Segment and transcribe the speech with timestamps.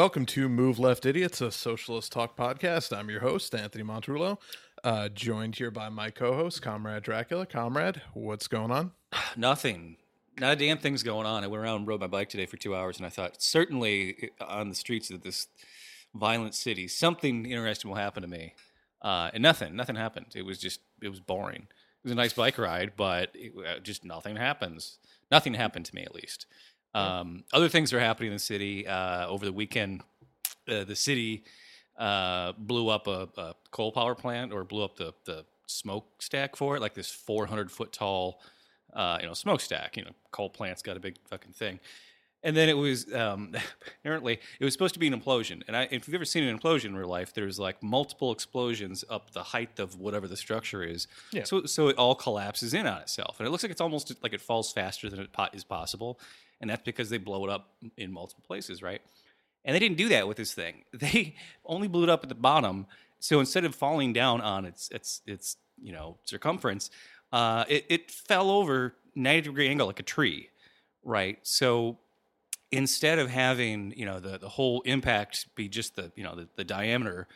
[0.00, 2.96] Welcome to Move Left Idiots, a socialist talk podcast.
[2.96, 4.38] I'm your host, Anthony Montrullo,
[4.82, 7.44] uh, joined here by my co host, Comrade Dracula.
[7.44, 8.92] Comrade, what's going on?
[9.36, 9.98] Nothing.
[10.38, 11.44] Not a damn thing's going on.
[11.44, 14.30] I went around and rode my bike today for two hours, and I thought certainly
[14.40, 15.48] uh, on the streets of this
[16.14, 18.54] violent city, something interesting will happen to me.
[19.02, 20.28] Uh, and nothing, nothing happened.
[20.34, 21.64] It was just, it was boring.
[21.64, 24.96] It was a nice bike ride, but it, uh, just nothing happens.
[25.30, 26.46] Nothing happened to me, at least.
[26.94, 28.86] Um, other things are happening in the city.
[28.86, 30.02] Uh, over the weekend,
[30.68, 31.44] uh, the city
[31.98, 36.76] uh, blew up a, a, coal power plant or blew up the, the smokestack for
[36.76, 38.40] it, like this 400 foot tall,
[38.94, 39.96] uh, you know, smokestack.
[39.96, 41.78] You know, coal plant's got a big fucking thing.
[42.42, 43.54] And then it was um,
[44.00, 45.62] apparently it was supposed to be an implosion.
[45.68, 49.04] And I, if you've ever seen an implosion in real life, there's like multiple explosions
[49.10, 51.06] up the height of whatever the structure is.
[51.32, 51.44] Yeah.
[51.44, 54.32] So so it all collapses in on itself, and it looks like it's almost like
[54.32, 56.18] it falls faster than it po- is possible.
[56.60, 59.00] And that's because they blow it up in multiple places, right?
[59.64, 60.84] And they didn't do that with this thing.
[60.92, 62.86] They only blew it up at the bottom.
[63.18, 66.90] So instead of falling down on its its its you know circumference,
[67.32, 70.48] uh, it, it fell over 90 degree angle like a tree,
[71.04, 71.38] right?
[71.42, 71.98] So
[72.72, 76.48] instead of having you know the the whole impact be just the you know the,
[76.56, 77.28] the diameter,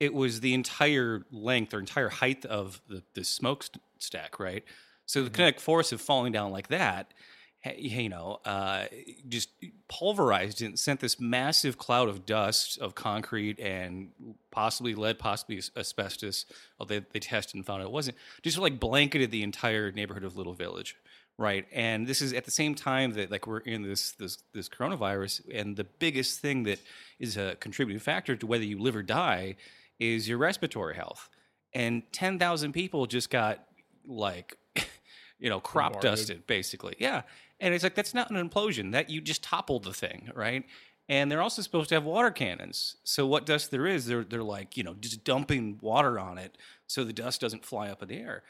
[0.00, 4.64] it was the entire length or entire height of the the smokestack, right?
[5.06, 7.33] So the kinetic force of falling down like that, ha-
[7.76, 8.84] you know, uh,
[9.28, 9.50] just
[9.88, 14.10] pulverized and sent this massive cloud of dust of concrete and
[14.50, 16.46] possibly lead, possibly asbestos.
[16.78, 18.16] Although they, they tested and found it wasn't.
[18.42, 20.96] Just like blanketed the entire neighborhood of Little Village
[21.38, 24.68] right and this is at the same time that like we're in this this this
[24.68, 26.78] coronavirus and the biggest thing that
[27.18, 29.56] is a contributing factor to whether you live or die
[29.98, 31.28] is your respiratory health
[31.72, 33.66] and 10,000 people just got
[34.06, 34.56] like
[35.38, 36.18] you know crop Bombarded.
[36.18, 37.22] dusted basically yeah
[37.64, 40.64] and it's like that's not an implosion that you just toppled the thing right?
[41.08, 42.96] And they're also supposed to have water cannons.
[43.04, 46.58] So what dust there is they're they're like you know just dumping water on it
[46.86, 48.42] so the dust doesn't fly up in the air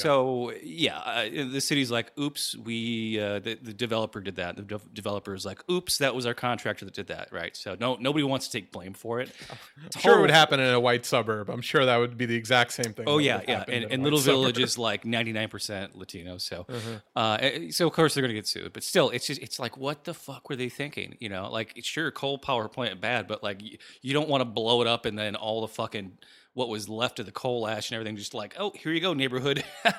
[0.00, 4.62] so yeah, uh, the city's like, "Oops, we uh, the, the developer did that." The
[4.62, 7.56] de- developer is like, "Oops, that was our contractor that did that." Right?
[7.56, 9.30] So no, nobody wants to take blame for it.
[9.50, 11.48] I'm sure it would happen in a white suburb.
[11.50, 13.04] I'm sure that would be the exact same thing.
[13.08, 14.34] Oh yeah, yeah, and, and Little suburb.
[14.40, 16.38] Village is like ninety nine percent Latino.
[16.38, 16.98] So, Uh-huh.
[17.16, 18.72] uh, eh, so of course they're gonna get sued.
[18.72, 21.16] But still, it's just it's like, what the fuck were they thinking?
[21.20, 24.44] You know, like sure, coal power plant bad, but like you, you don't want to
[24.46, 26.12] blow it up and then all the fucking
[26.54, 29.14] what was left of the coal ash and everything just like, oh, here you go,
[29.14, 29.64] neighborhood.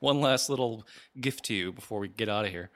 [0.00, 0.86] One last little
[1.20, 2.70] gift to you before we get out of here.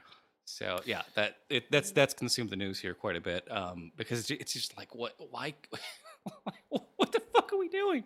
[0.44, 4.30] So yeah, that it, that's that's consumed the news here quite a bit um, because
[4.30, 5.54] it's- it's just like what why
[6.68, 8.04] what the fuck are we doing?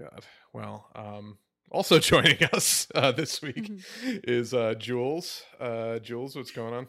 [0.00, 0.24] God.
[0.52, 1.36] Well, um,
[1.70, 4.16] also joining us uh, this week Mm-hmm.
[4.24, 5.42] is uh, Jules.
[5.60, 6.86] Uh, Jules, what's going on?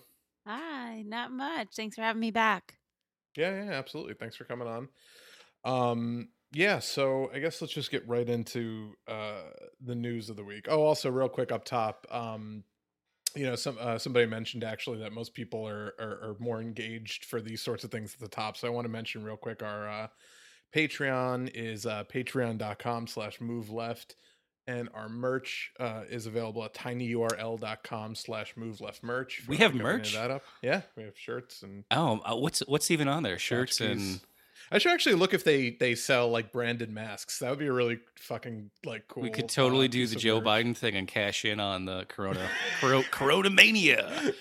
[0.47, 1.67] Hi, not much.
[1.75, 2.75] Thanks for having me back.
[3.35, 4.13] Yeah, yeah, absolutely.
[4.13, 4.88] Thanks for coming on.
[5.66, 9.42] Um, yeah, so I guess let's just get right into uh,
[9.82, 10.68] the news of the week.
[10.70, 12.64] Oh, also, real quick up top, um,
[13.36, 17.26] you know, some uh, somebody mentioned actually that most people are, are are more engaged
[17.26, 18.58] for these sorts of things at the top.
[18.58, 20.08] So I want to mention real quick our uh,
[20.76, 24.16] Patreon is uh, patreon.com slash move left.
[24.68, 29.42] And our merch uh, is available at tinyurl.com slash move left merch.
[29.48, 30.14] We have you can any of merch?
[30.14, 30.44] That up.
[30.62, 33.40] Yeah, we have shirts and Oh, uh, what's what's even on there?
[33.40, 34.20] Shirts and
[34.72, 37.40] I should actually look if they they sell like branded masks.
[37.40, 39.24] That would be a really fucking like cool.
[39.24, 40.42] we could totally uh, do the Joe.
[40.42, 42.48] Biden thing and cash in on the Corona
[42.80, 44.34] Coro, Corona mania.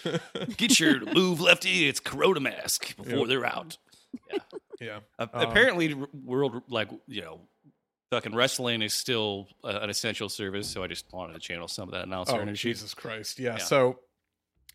[0.56, 1.88] Get your move lefty.
[1.88, 3.28] It's Corona mask before Yep.
[3.28, 3.78] they're out.
[4.80, 5.00] yeah.
[5.18, 7.40] Uh, Um, apparently, world like you know,
[8.10, 10.68] fucking wrestling is still uh, an essential service.
[10.68, 12.70] So I just wanted to channel some of that announcer Oh energy.
[12.70, 13.38] Jesus Christ!
[13.38, 13.52] Yeah.
[13.52, 13.64] Yeah.
[13.64, 14.00] So,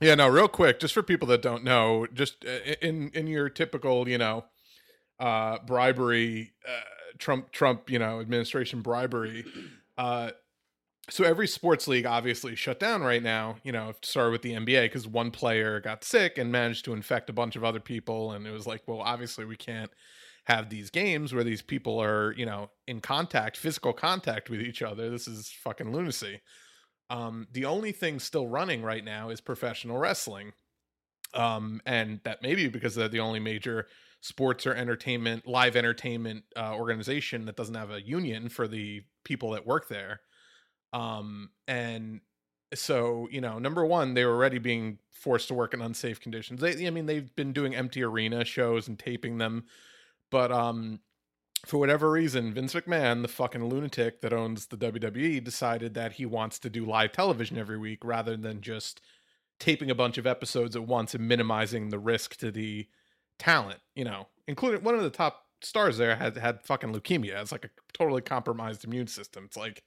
[0.02, 0.16] yeah.
[0.16, 4.08] No, real quick, just for people that don't know, just uh, in in your typical,
[4.10, 4.46] you know,
[5.24, 6.81] uh, bribery, uh,
[7.18, 9.46] Trump Trump, you know, administration bribery.
[9.98, 10.31] Uh,
[11.10, 13.56] so every sports league obviously shut down right now.
[13.64, 17.30] You know, started with the NBA because one player got sick and managed to infect
[17.30, 19.92] a bunch of other people, and it was like, well, obviously we can't
[20.46, 24.81] have these games where these people are, you know, in contact, physical contact with each
[24.81, 25.10] other.
[25.10, 26.42] This is fucking lunacy.
[27.10, 30.52] Um, the only thing still running right now is professional wrestling.
[31.34, 33.88] Um, and that may be because they're the only major
[34.24, 39.52] sports or entertainment, live entertainment uh, organization that doesn't have a union for the people
[39.52, 40.22] that work there.
[40.94, 42.22] Um, and
[42.74, 46.62] so, you know, number one, they were already being forced to work in unsafe conditions.
[46.62, 49.66] They, I mean, they've been doing empty arena shows and taping them,
[50.31, 51.02] but um,
[51.66, 56.26] for whatever reason, Vince McMahon, the fucking lunatic that owns the WWE, decided that he
[56.26, 59.02] wants to do live television every week rather than just
[59.60, 62.88] taping a bunch of episodes at once and minimizing the risk to the
[63.39, 67.41] talent, you know, including one of the top stars there had had fucking leukemia.
[67.41, 69.45] It's like a totally compromised immune system.
[69.45, 69.83] It's like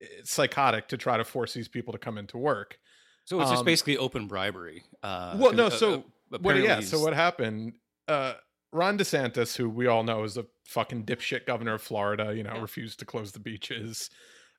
[0.00, 2.78] it's psychotic to try to force these people to come into work.
[3.24, 4.84] So it's just Um, basically open bribery.
[5.02, 7.74] Uh, Well, no, uh, so uh, What, yeah, so what happened?
[8.06, 8.34] Uh,
[8.72, 12.54] Ron DeSantis, who we all know is a fucking dipshit governor of Florida, you know,
[12.54, 12.60] Yeah.
[12.62, 14.08] refused to close the beaches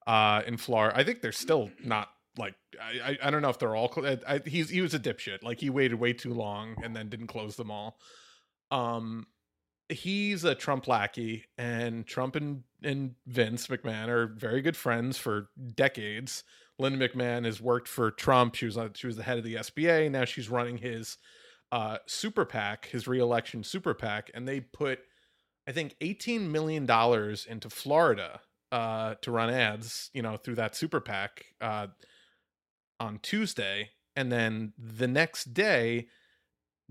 [0.08, 0.98] uh, in Florida.
[0.98, 2.10] I think they're still not
[2.40, 3.92] like I, I, don't know if they're all.
[3.92, 5.44] Cl- I, I, he's he was a dipshit.
[5.44, 8.00] Like he waited way too long and then didn't close them all.
[8.72, 9.28] Um,
[9.90, 15.50] he's a Trump lackey, and Trump and and Vince McMahon are very good friends for
[15.76, 16.44] decades.
[16.80, 18.56] Linda McMahon has worked for Trump.
[18.56, 20.10] She was on, she was the head of the SBA.
[20.10, 21.18] Now she's running his
[21.74, 25.00] uh, super PAC, his reelection super PAC, and they put
[25.68, 28.40] I think eighteen million dollars into Florida
[28.72, 31.88] uh, to run ads, you know, through that super PAC uh,
[33.00, 36.08] on Tuesday, and then the next day.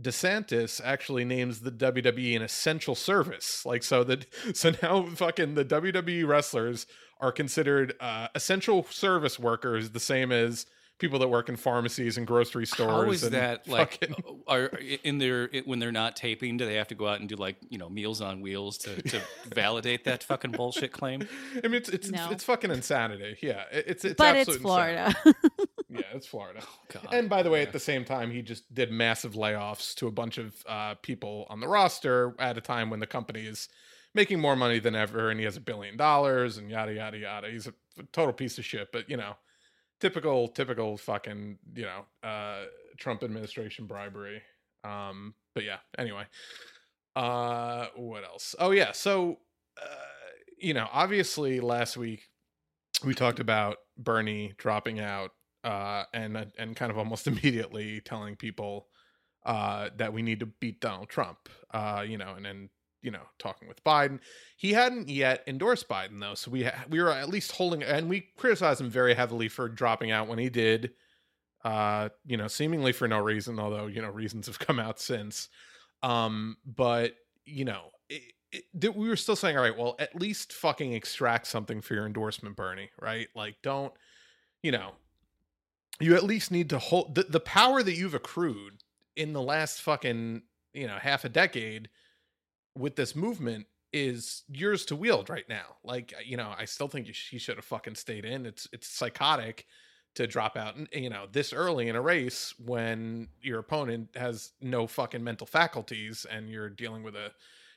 [0.01, 3.67] DeSantis actually names the WWE an essential service.
[3.67, 6.87] Like so that so now fucking the WWE wrestlers
[7.21, 10.67] are considered uh, essential service workers, the same as
[11.01, 12.91] people that work in pharmacies and grocery stores.
[13.07, 13.99] How is and that like?
[13.99, 14.67] fucking- Are
[15.03, 16.59] in their when they're not taping?
[16.59, 19.03] Do they have to go out and do like you know Meals on Wheels to,
[19.03, 19.21] to
[19.53, 21.27] validate that fucking bullshit claim?
[21.57, 22.29] I mean, it's it's No.
[22.31, 23.37] it's fucking insanity.
[23.43, 25.17] Yeah, it's it's but it's absolute Florida.
[26.19, 26.61] It's Florida.
[26.93, 27.09] God.
[27.13, 27.67] And by the way, Yeah.
[27.69, 31.47] at the same time, he just did massive layoffs to a bunch of uh, people
[31.49, 33.69] on the roster at a time when the company is
[34.15, 37.51] making more money than ever, and he has a billion dollars, and yada yada yada.
[37.51, 37.75] He's a
[38.13, 39.37] total piece of shit, but you know,
[40.01, 42.65] typical typical fucking you know uh,
[42.99, 44.43] Trump administration bribery.
[44.85, 46.25] Um, but yeah, anyway,
[47.17, 48.55] uh, what else?
[48.59, 49.39] Oh yeah, so
[49.81, 49.87] uh,
[50.59, 52.29] you know, obviously last week
[53.05, 55.33] we talked about Bernie dropping out
[55.65, 58.89] uh, and and kind of almost immediately telling people
[59.45, 61.49] uh, that we need to beat Donald Trump.
[61.73, 62.69] Uh, you know, and then
[63.03, 64.21] you know talking with Biden.
[64.57, 68.09] He hadn't yet endorsed Biden though, so we ha- we were at least holding, and
[68.09, 70.93] we criticized him very heavily for dropping out when he did.
[71.65, 75.49] Uh, you know, seemingly for no reason, although you know reasons have come out since.
[76.03, 77.15] Um, but
[77.45, 77.91] you know.
[78.09, 81.93] It, it, we were still saying, all right, well, at least fucking extract something for
[81.93, 83.29] your endorsement, Bernie, right?
[83.35, 83.93] Like, don't,
[84.63, 84.93] you know,
[86.01, 88.83] you at least need to hold the, the power that you've accrued
[89.17, 90.43] in the last fucking
[90.73, 91.89] you know half a decade
[92.77, 95.77] with this movement is yours to wield right now.
[95.83, 98.47] Like you know i still think you he should have fucking stayed in.
[98.47, 99.67] It's it's psychotic
[100.15, 104.87] to drop out you know this early in a race when your opponent has no
[104.87, 107.31] fucking mental faculties and you're dealing with a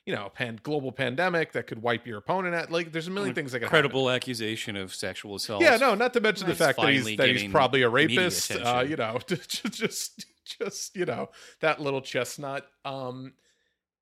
[0.06, 3.36] you know pan global pandemic that could wipe your opponent out like there's a million
[3.36, 3.82] things that could happen.
[3.82, 5.62] Credible accusation of sexual assault.
[5.62, 8.52] Yeah, no, not to mention the fact that he's that he's probably a rapist.
[8.52, 11.30] Uh, you know, just just you know
[11.60, 12.66] that little chestnut.
[12.84, 13.34] Um,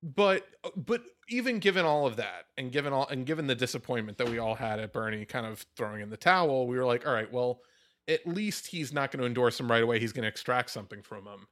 [0.02, 4.28] but but even given all of that, and given all and given the disappointment that
[4.28, 7.12] we all had at Bernie kind of throwing in the towel, we were like, all
[7.12, 7.60] right, well,
[8.08, 10.00] at least he's not going to endorse him right away.
[10.00, 11.46] He's going to extract something from him.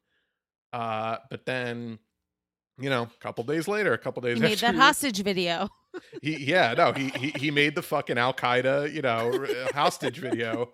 [0.72, 1.98] Uh, but then.
[2.80, 5.68] You know, a couple days later, a couple days He made after that hostage video.
[6.22, 10.18] he yeah no he he, he made the fucking Al Qaeda you know uh, hostage
[10.18, 10.70] video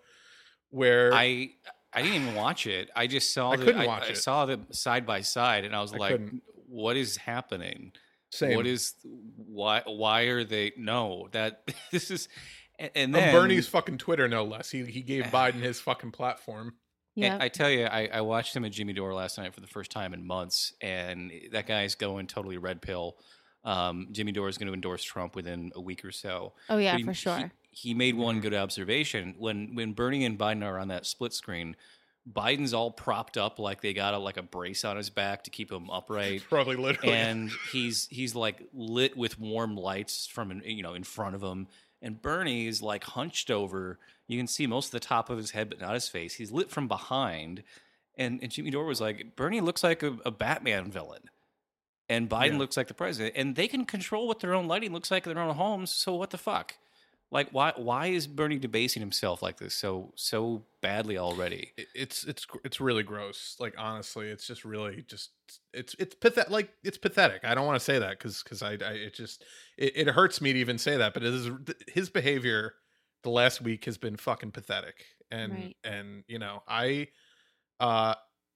[0.70, 1.50] where I
[1.92, 2.90] I didn't even watch it.
[2.94, 3.52] I just saw.
[3.52, 4.18] I the, couldn't I, watch I it.
[4.18, 6.42] saw them side by side, and I was I like, couldn't.
[6.66, 7.92] "What is happening?
[8.30, 8.94] same What is
[9.36, 9.82] why?
[9.86, 10.72] Why are they?
[10.76, 12.28] No, that this is."
[12.76, 16.10] And, and on then Bernie's fucking Twitter no less he he gave Biden his fucking
[16.10, 16.74] platform
[17.14, 17.34] Yeah.
[17.34, 19.66] And I tell you, I, I watched him at Jimmy Dore last night for the
[19.66, 23.16] first time in months, and that guy's going totally red pill.
[23.64, 26.52] Um, Jimmy Dore is going to endorse Trump within a week or so.
[26.68, 27.52] Oh yeah, he- for sure.
[27.70, 31.32] He, he made one good observation when when Bernie and Biden are on that split
[31.32, 31.76] screen.
[32.30, 35.50] Biden's all propped up like they got a, like a brace on his back to
[35.50, 40.82] keep him upright, probably literally and he's he's like lit with warm lights from you
[40.82, 41.66] know in front of him.
[42.04, 43.98] And Bernie is like hunched over.
[44.28, 46.34] You can see most of the top of his head, but not his face.
[46.34, 47.62] He's lit from behind.
[48.16, 51.30] And, and Jimmy Dore was like, Bernie looks like a, a Batman villain.
[52.08, 52.58] And Biden Yeah.
[52.58, 53.34] looks like the president.
[53.36, 55.90] And they can control what their own lighting looks like in their own homes.
[55.90, 56.74] So what the fuck?
[57.34, 61.72] Like why why is Bernie debasing himself like this so so badly already?
[61.94, 65.30] It's it's it's really gross like honestly it's just really just
[65.72, 68.72] it's it's pathetic like it's pathetic i don't want to say that because because I,
[68.72, 69.44] I it just
[69.76, 71.50] it, it hurts me to even say that but it is
[71.88, 72.74] his behavior
[73.24, 75.76] the last week has been fucking pathetic and Right.
[75.84, 77.08] and you know i
[77.80, 78.14] uh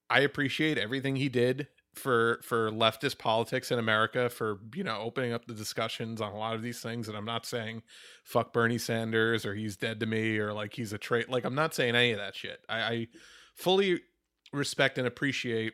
[0.09, 5.33] i appreciate everything he did for for leftist politics in america for you know opening
[5.33, 7.81] up the discussions on a lot of these things and i'm not saying
[8.23, 11.55] fuck bernie sanders or he's dead to me or like he's a trait like i'm
[11.55, 12.61] not saying any of that shit.
[12.69, 13.07] I, I
[13.55, 14.01] fully
[14.53, 15.73] respect and appreciate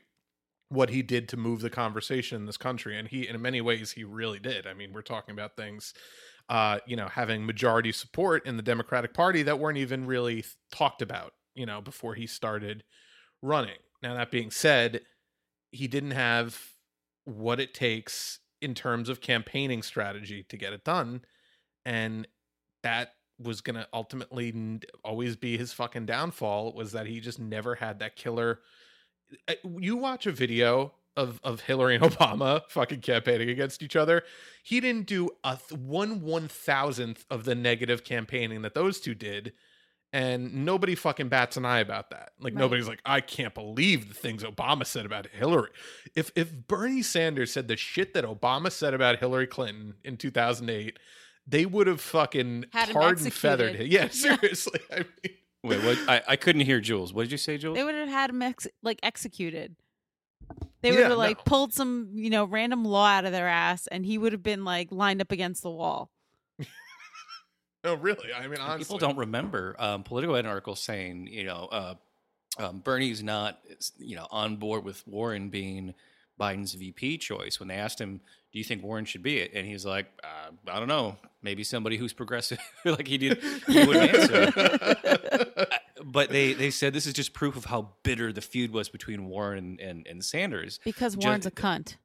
[0.69, 3.91] what he did to move the conversation in this country and he in many ways
[3.91, 4.65] he really did.
[4.65, 5.93] I mean we're talking about things
[6.49, 11.01] uh you know having majority support in the democratic party that weren't even really talked
[11.01, 12.83] about you know before he started
[13.41, 13.77] running.
[14.01, 15.01] Now that being said
[15.75, 16.59] he didn't have
[17.25, 21.21] what it takes in terms of campaigning strategy to get it done
[21.85, 22.27] and
[22.83, 27.75] that was going to ultimately always be his fucking downfall was that he just never
[27.75, 28.59] had that killer
[29.47, 34.23] eh, you watch a video of of Hillary and Obama fucking campaigning against each other
[34.63, 39.15] he didn't do a th- one one thousandth of the negative campaigning that those two
[39.15, 39.53] did
[40.15, 42.59] and nobody fucking bats an eye about that like Right.
[42.59, 45.71] nobody's like i can't believe the things obama said about hillary
[46.15, 50.97] if if bernie sanders said the shit that obama said about hillary clinton in 2008
[51.47, 53.87] they would have fucking Had him and feathered him.
[53.87, 54.09] Yeah, Yeah.
[54.09, 54.79] seriously.
[54.91, 55.97] I mean, Wait, what?
[56.09, 57.13] I, I couldn't hear Jules.
[57.13, 57.75] What did you say, Jules?
[57.77, 59.75] They would have had him ex- like executed.
[60.81, 61.43] They would Yeah, have like no.
[61.45, 64.65] pulled some, you know, random law out of their ass, and he would have been
[64.65, 66.09] like lined up against the wall.
[67.85, 68.33] No, really.
[68.33, 69.75] I mean, honestly, People don't remember.
[69.79, 71.95] Um, Politico had an article saying, you know, uh,
[72.57, 73.59] um, Bernie's not,
[73.97, 75.93] you know, on board with Warren being
[76.39, 77.59] Biden's VP choice.
[77.59, 78.19] When they asked him,
[78.51, 81.17] "Do you think Warren should be it?" and he's like, uh, "I don't know.
[81.41, 85.65] Maybe somebody who's progressive." like he did, he wouldn't answer.
[86.03, 89.25] But they they said this is just proof of how bitter the feud was between
[89.25, 90.79] Warren and and Sanders.
[90.83, 91.95] Because Ju- Warren's a cunt.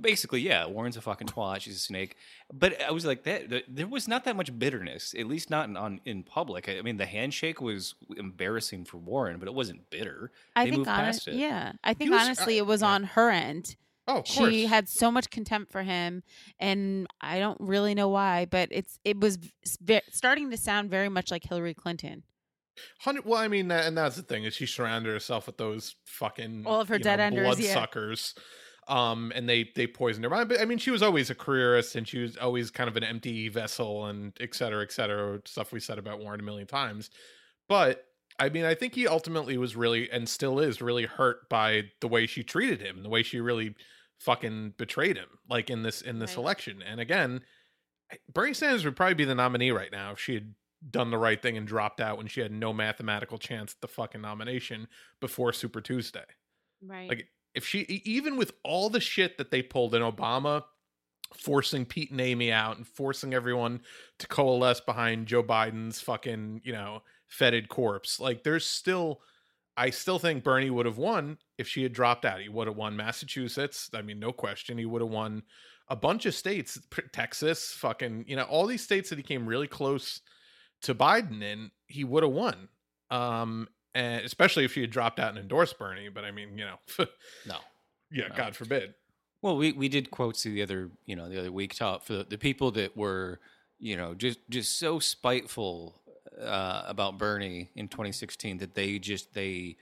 [0.00, 1.60] Basically, yeah, Warren's a fucking twat.
[1.60, 2.16] She's a snake.
[2.52, 3.50] But I was like that.
[3.50, 6.68] th- There was not that much bitterness, at least not in, on in public.
[6.70, 10.32] I mean, the handshake was embarrassing for Warren, but it wasn't bitter.
[10.56, 11.34] I They think moved past honest, it.
[11.34, 11.72] yeah.
[11.84, 12.88] I think was- uh, honestly, I- it was yeah.
[12.88, 13.76] on her end.
[14.08, 14.50] oh, of course.
[14.50, 16.22] She had so much contempt for him,
[16.58, 20.56] and I don't really know why, but it's it was v- s- ve- starting to
[20.56, 22.22] sound very much like Hillary Clinton.
[23.00, 23.24] Hundred.
[23.26, 26.64] Well, I mean, that, and that's the thing is she surrounded herself with those fucking
[26.66, 27.74] All of her you dead know, enders, yeah.
[27.74, 28.34] bloodsuckers.
[28.88, 30.48] Um, and they they poisoned her mind.
[30.48, 33.04] But I mean, she was always a careerist, and she was always kind of an
[33.04, 35.40] empty vessel, and et cetera, et cetera.
[35.46, 37.10] Stuff we said about Warren a million times.
[37.68, 38.06] But
[38.38, 42.08] I mean, I think he ultimately was really and still is really hurt by the
[42.08, 43.74] way she treated him, the way she really
[44.18, 46.38] fucking betrayed him, like in this in this Right.
[46.38, 46.82] election.
[46.82, 47.42] And again,
[48.32, 50.54] Bernie Sanders would probably be the nominee right now if she had
[50.90, 53.88] done the right thing and dropped out when she had no mathematical chance at the
[53.88, 54.88] fucking nomination
[55.20, 56.24] before Super Tuesday.
[56.82, 57.08] Right.
[57.08, 60.64] Like if she even with all the shit that they pulled in Obama
[61.36, 63.80] forcing Pete and Amy out and forcing everyone
[64.18, 68.20] to coalesce behind Joe Biden's fucking, you know, fetid corpse.
[68.20, 69.20] Like there's still
[69.76, 72.40] I still think Bernie would have won if she had dropped out.
[72.40, 73.90] He would have won Massachusetts.
[73.92, 74.78] I mean, no question.
[74.78, 75.42] He would have won
[75.88, 76.78] a bunch of states,
[77.12, 80.20] Texas, fucking, you know, all these states that he came really close
[80.82, 82.68] to Biden in, he would have won.
[83.10, 86.08] Um, and especially if she had dropped out and endorsed Bernie.
[86.08, 86.78] But I mean, you know,
[87.46, 87.58] No.
[88.10, 88.34] yeah, No.
[88.34, 88.94] God forbid.
[89.42, 92.24] Well, we, we did quotes the other you know the other week top for the,
[92.24, 93.40] the people that were
[93.78, 96.00] you know just just so spiteful
[96.40, 99.76] uh, about Bernie in 2016 that they just they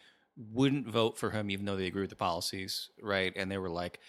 [0.52, 3.32] wouldn't vote for him even though they agree with the policies, right?
[3.36, 4.00] And they were like,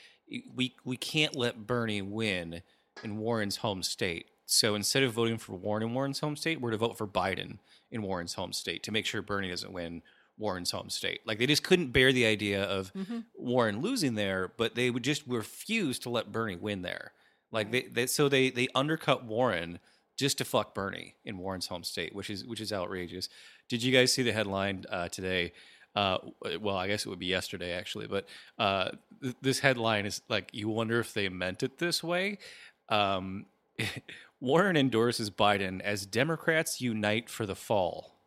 [0.55, 2.61] we we can't let Bernie win
[3.03, 4.27] in Warren's home state.
[4.53, 7.57] So instead of voting for Warren in Warren's home state, we're to vote for Biden
[7.91, 10.03] in Warren's home state to make sure Bernie doesn't win
[10.37, 11.21] Warren's home state.
[11.25, 13.25] Like they just couldn't bear the idea of Mhm.
[13.33, 17.13] Warren losing there, but they would just refuse to let Bernie win there.
[17.51, 19.79] Like they, they so they they undercut Warren
[20.17, 23.29] just to fuck Bernie in Warren's home state, which is which is outrageous.
[23.69, 25.53] Did you guys see the headline uh, today?
[25.95, 26.17] Uh,
[26.61, 28.27] well, I guess it would be yesterday actually, but
[28.59, 28.91] uh,
[29.21, 32.37] th- this headline is like you wonder if they meant it this way.
[32.89, 33.45] Um,
[34.43, 38.19] Warren endorses Biden as Democrats unite for the fall.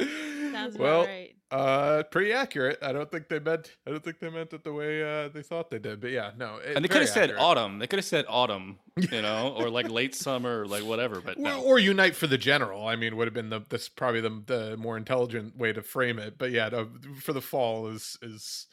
[0.00, 1.34] Sounds well, right.
[1.50, 2.78] uh, pretty accurate.
[2.82, 3.76] I don't think they meant.
[3.86, 6.00] I don't think they meant it the way uh, they thought they did.
[6.00, 6.56] But yeah, no.
[6.56, 7.78] it- And they could have said autumn.
[7.78, 11.20] They could have said autumn, you know, or like late summer, or like whatever.
[11.20, 11.62] But Or, no.
[11.62, 12.86] or unite for the general.
[12.86, 16.18] I mean, would have been the this probably the the more intelligent way to frame
[16.18, 16.38] it.
[16.38, 16.88] But yeah, no,
[17.20, 18.66] for the fall is is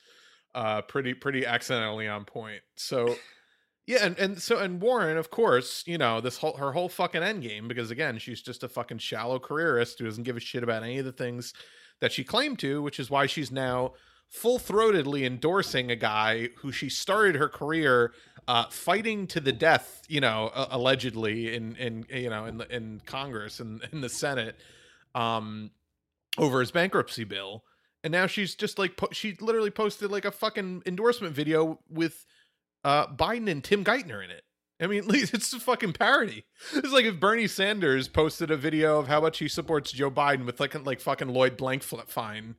[0.58, 2.62] uh pretty pretty accidentally on point.
[2.76, 3.16] So
[3.88, 7.24] yeah, and, and so and Warren, of course, you know this whole her whole fucking
[7.24, 10.64] end game because again, she's just a fucking shallow careerist who doesn't give a shit
[10.64, 11.54] about any of the things
[12.02, 13.94] that she claimed to, which is why she's now
[14.30, 18.12] full throatedly endorsing a guy who she started her career
[18.48, 22.76] uh, fighting to the death, you know, uh, allegedly in in you know in the,
[22.76, 24.58] in Congress and in the Senate,
[25.14, 25.70] um,
[26.38, 27.64] over his bankruptcy bill,
[28.04, 32.26] and now she's just like po- she literally posted like a fucking endorsement video with
[32.84, 34.44] uh, Biden and Tim Geithner in it.
[34.80, 36.46] I mean, it's a fucking parody.
[36.76, 40.46] It's like if Bernie Sanders posted a video of how much he supports Joe Biden
[40.46, 42.56] with like like fucking Lloyd Blankfein,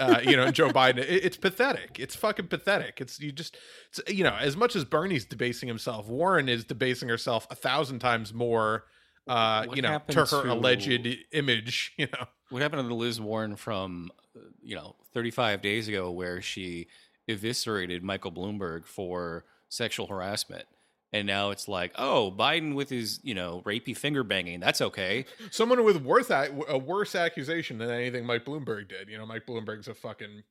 [0.00, 0.98] uh, you know, Joe Biden.
[0.98, 1.98] It, it's pathetic.
[2.00, 3.00] It's fucking pathetic.
[3.00, 3.56] It's you just,
[3.90, 8.00] it's, you know, as much as Bernie's debasing himself, Warren is debasing herself a thousand
[8.00, 8.84] times more.
[9.28, 11.92] Uh, you know, to her to- alleged image.
[11.98, 14.10] You know, What happened to the Liz Warren from,
[14.62, 16.86] you know, 35 days ago, where she
[17.28, 20.64] eviscerated Michael Bloomberg for sexual harassment?
[21.12, 24.60] And now it's like, oh, Biden with his, you know, rapey finger banging.
[24.60, 25.24] That's okay.
[25.50, 29.08] someone with worse ac- a worse accusation than anything Mike Bloomberg did.
[29.08, 30.42] You know, Mike Bloomberg's a fucking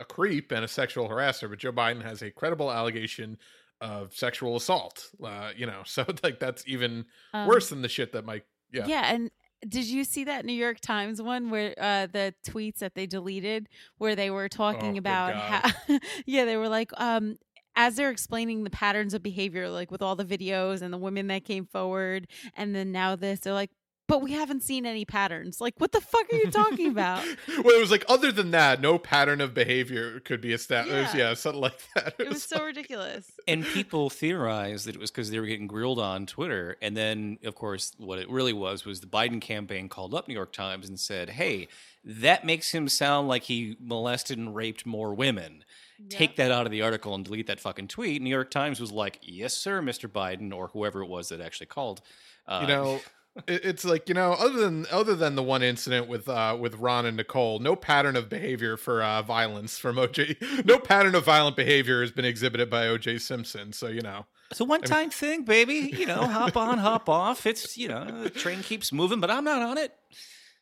[0.00, 3.38] a creep and a sexual harasser, but Joe Biden has a credible allegation
[3.80, 5.08] of sexual assault.
[5.22, 8.44] Uh, you know, so like that's even Um, worse than the shit that Mike.
[8.72, 8.86] Yeah.
[8.86, 9.30] Yeah, and
[9.68, 13.68] did you see that New York Times one where uh, the tweets that they deleted,
[13.98, 17.36] where they were Oh, talking good about how, yeah, they were like, um,
[17.76, 21.26] as they're explaining the patterns of behavior, like with all the videos and the women
[21.28, 23.70] that came forward, and then now this, they're like,
[24.06, 25.60] but we haven't seen any patterns.
[25.60, 27.24] Like, what the fuck are you talking about?
[27.48, 31.14] well, it was like other than that, no pattern of behavior could be established.
[31.14, 31.28] Yeah.
[31.30, 32.14] Yeah, something like that.
[32.18, 33.30] It was so ridiculous.
[33.48, 36.76] And people theorized that it was because they were getting grilled on Twitter.
[36.82, 40.34] And then, of course, what it really was was the Biden campaign called up New
[40.34, 41.68] York Times and said, hey,
[42.04, 45.64] that makes him sound like he molested and raped more women.
[46.10, 48.20] Take that out of the article and delete that fucking tweet.
[48.20, 50.08] New York Times was like, yes, sir, Mr.
[50.10, 52.02] Biden, or whoever it was that actually called.
[52.46, 53.08] Uh, you know it-
[53.48, 57.04] it's like you know other than other than the one incident with uh with ron
[57.04, 61.56] and nicole no pattern of behavior for uh violence from oj no pattern of violent
[61.56, 65.42] behavior has been exhibited by oj simpson so you know It's a one time thing,
[65.44, 65.90] baby.
[65.98, 67.44] You know, hop on, hop off.
[67.46, 69.92] It's, you know, the train keeps moving, but I'm not on it.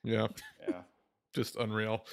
[0.03, 0.29] yeah
[0.67, 0.83] Yeah.
[1.35, 2.07] just unreal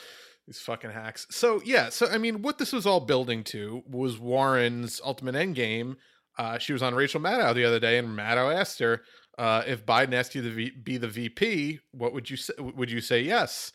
[0.45, 4.17] these fucking hacks so yeah so i mean what this was all building to was
[4.17, 5.95] warren's ultimate endgame
[6.39, 9.03] uh she was on rachel maddow the other day and maddow asked her
[9.39, 13.01] uh if biden asked you to be the vp what would you say would you
[13.01, 13.71] say yes?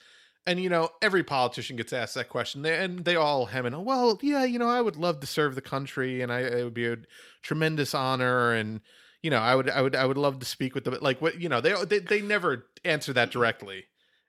[0.47, 2.67] And you know every politician gets asked that question.
[2.67, 5.63] And they all hem and well yeah you know i would love to serve the
[5.63, 6.99] country and i it would be a
[7.43, 8.83] tremendous honor and
[9.23, 11.41] you know i would i would i would love to speak with them like what
[11.41, 13.87] you know they they, they never answer that directly.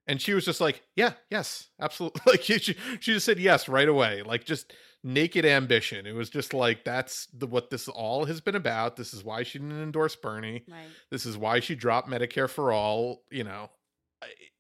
[0.07, 3.89] And she was just like yeah yes absolutely like she, she just said yes right
[3.89, 4.23] away.
[4.23, 4.73] Like just
[5.05, 6.07] naked ambition.
[6.07, 8.97] It was just like that's the what this all has been about.
[8.97, 10.65] This is why she didn't endorse bernie.
[10.67, 10.87] Right.
[11.11, 13.69] this is why she dropped medicare for all you know.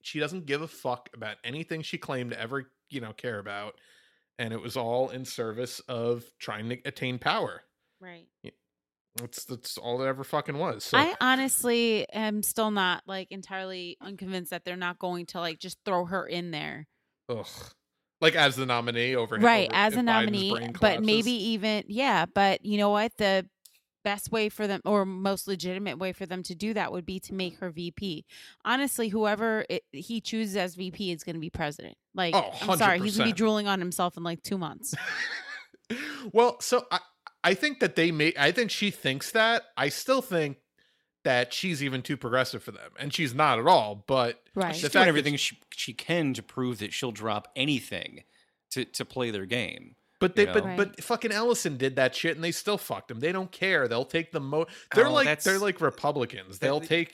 [0.03, 3.73] She doesn't give a fuck about anything she claimed to ever you know care about.
[4.37, 7.61] And it was all in service of trying to attain power.
[7.99, 8.27] Right.
[9.15, 10.83] that's that's all it ever fucking was.
[10.83, 15.57] So I honestly am still not like entirely unconvinced that they're not going to like
[15.59, 16.87] just throw her in there.
[17.29, 17.47] ugh
[18.25, 22.25] like as the nominee over right over as a Biden's nominee but maybe even yeah
[22.25, 23.11] but you know what?
[23.17, 23.47] The
[24.03, 27.19] best way for them or most legitimate way for them to do that would be
[27.19, 28.23] to make her vp
[28.63, 31.95] honestly whoever it, he chooses as vp is going to be president.
[32.13, 34.93] Like Oh, i'm sorry he's going to be drooling on himself in like two months.
[36.31, 36.99] Well, so I,
[37.43, 38.33] I think that they may.
[38.37, 39.63] I think she thinks that.
[39.77, 40.57] I still think
[41.25, 44.03] that she's even too progressive for them, and she's not at all.
[44.07, 48.23] But right She's The doing everything she, she can to prove that she'll drop anything
[48.71, 49.95] to, to play their game.
[50.21, 50.75] but they You but know?
[50.77, 53.19] but fucking Ellison did that shit, and they still fucked him.
[53.19, 53.87] They don't care.
[53.89, 54.65] They'll take the mo.
[54.93, 56.59] They're Oh, like they're like Republicans.
[56.59, 57.13] They'll that- take.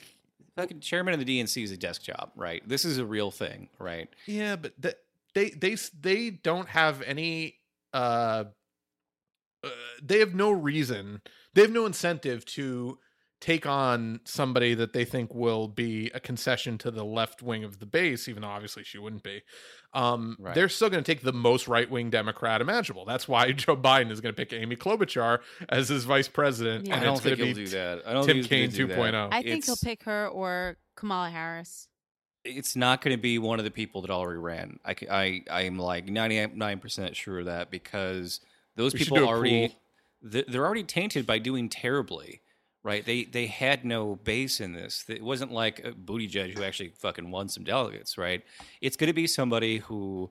[0.54, 2.62] Fucking chairman of the DNC is a desk job, right?
[2.68, 4.08] This is a real thing, right?
[4.26, 4.96] Yeah, but th-
[5.34, 7.56] they they they don't have any.
[7.94, 8.44] uh
[9.64, 9.68] uh,
[10.02, 11.22] they have no reason.
[11.54, 12.98] They have no incentive to
[13.42, 17.80] take on somebody that they think will be a concession to the left wing of
[17.80, 19.42] the base, even though obviously she wouldn't be.
[19.92, 20.54] Um, Right.
[20.54, 23.04] They're still going to take the most right wing Democrat imaginable.
[23.04, 26.86] That's why Joe Biden is going to pick Amy Klobuchar as his vice president.
[26.86, 26.96] Yeah.
[26.98, 28.02] I don't think he'll do that.
[28.06, 29.14] I don't Tim think he's gonna Kaine do that.
[29.14, 29.28] 2.0.
[29.32, 31.88] i think he'll pick her or kamala harris
[32.44, 34.78] It's not going to be one of the people that already ran.
[34.84, 38.40] I, I, I'm like 99% sure of that because
[38.76, 39.68] those We people already,
[40.22, 40.42] pool.
[40.48, 42.40] they're already tainted by doing terribly,
[42.82, 43.04] right?
[43.04, 45.04] They they had no base in this.
[45.08, 48.42] It wasn't like a Buttigieg who actually fucking won some delegates, right?
[48.80, 50.30] It's going to be somebody who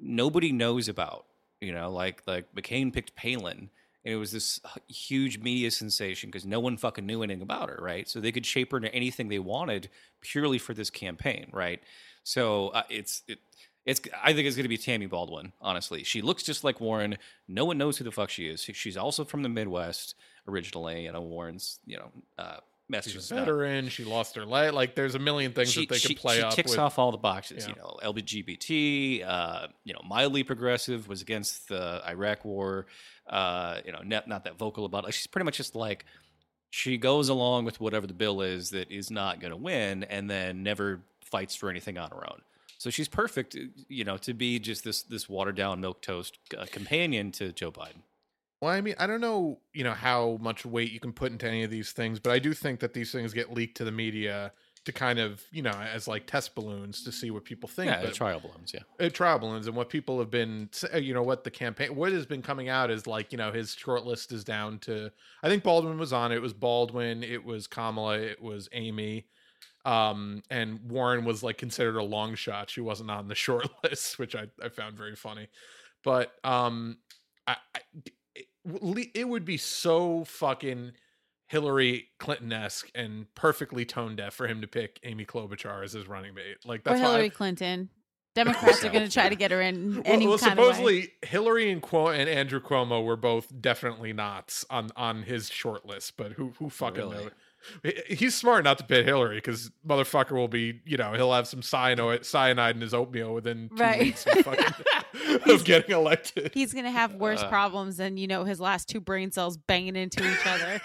[0.00, 1.26] nobody knows about,
[1.60, 3.70] you know, like like McCain picked Palin.
[4.04, 7.78] And it was this huge media sensation because no one fucking knew anything about her,
[7.80, 8.08] right?
[8.08, 9.88] So they could shape her into anything they wanted
[10.20, 11.80] purely for this campaign, right?
[12.22, 13.38] So uh, it's it,
[13.84, 14.00] it's.
[14.22, 15.52] I think it's going to be Tammy Baldwin.
[15.60, 17.16] Honestly, she looks just like Warren.
[17.48, 18.60] No one knows who the fuck she is.
[18.60, 20.14] She's also from the Midwest
[20.48, 21.04] originally.
[21.04, 21.78] You know, Warren's.
[21.86, 22.56] You know, uh,
[23.02, 23.88] She's a veteran.
[23.88, 24.72] She lost her leg.
[24.72, 26.78] Like there's a million things she, that they she, could play she up ticks with.
[26.78, 27.66] off all the boxes.
[27.66, 27.74] Yeah.
[27.74, 29.26] You know, LGBT.
[29.26, 31.08] Uh, you know, mildly progressive.
[31.08, 32.86] Was against the Iraq War.
[33.28, 35.08] Uh, you know, not not that vocal about.
[35.08, 35.14] it.
[35.14, 36.04] She's pretty much just like
[36.70, 40.30] she goes along with whatever the bill is that is not going to win, and
[40.30, 42.40] then never fights for anything on her own.
[42.78, 43.56] So she's perfect,
[43.88, 47.72] you know, to be just this this watered down milk toast uh, companion to Joe
[47.72, 48.02] Biden.
[48.66, 51.46] Well, I mean, I don't know, you know, how much weight you can put into
[51.46, 53.92] any of these things, but I do think that these things get leaked to the
[53.92, 54.50] media
[54.86, 57.92] to kind of, you know, as like test balloons to see what people think.
[57.92, 58.74] Yeah, but trial balloons.
[58.74, 61.94] Yeah, uh, trial balloons and what people have been uh, you know what the campaign
[61.94, 65.12] what has been coming out is like you know his short list is down to
[65.44, 69.26] i think baldwin was on it it was baldwin it was kamala it was amy
[69.84, 74.18] um and warren was like considered a long shot she wasn't on the short list
[74.18, 75.48] which i, I found very funny
[76.02, 76.96] but um
[77.46, 77.80] i, I
[78.66, 80.92] it, it would be so fucking
[81.48, 86.34] Hillary Clinton-esque and perfectly tone deaf for him to pick Amy Klobuchar as his running
[86.34, 86.58] mate.
[86.64, 87.88] Like Or that's why Hillary Clinton.
[88.34, 90.64] Democrats are going to try to get her in well, any well, kind of way.
[90.64, 95.86] supposedly Hillary and Cuo- and Andrew Cuomo were both definitely knots on on his short
[95.86, 97.16] list, but who who fucking Really?
[97.24, 97.30] knows?
[97.82, 101.46] He- He's smart not to pit Hillary because motherfucker will be, you know, he'll have
[101.48, 104.00] some cyanide, cyanide in his oatmeal within two Right.
[104.00, 104.74] weeks of, fucking,
[105.52, 106.52] of getting elected.
[106.54, 107.48] He's going to have worse Uh.
[107.48, 110.80] problems than, you know, his last two brain cells banging into each other.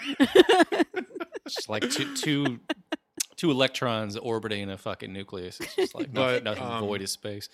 [1.48, 2.60] just like two two
[3.36, 5.58] two electrons orbiting a fucking nucleus.
[5.60, 7.48] It's just like But, nothing, nothing um, void of space.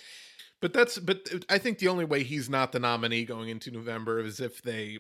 [0.61, 4.21] But that's but I think the only way he's not the nominee going into November
[4.21, 4.99] is if they,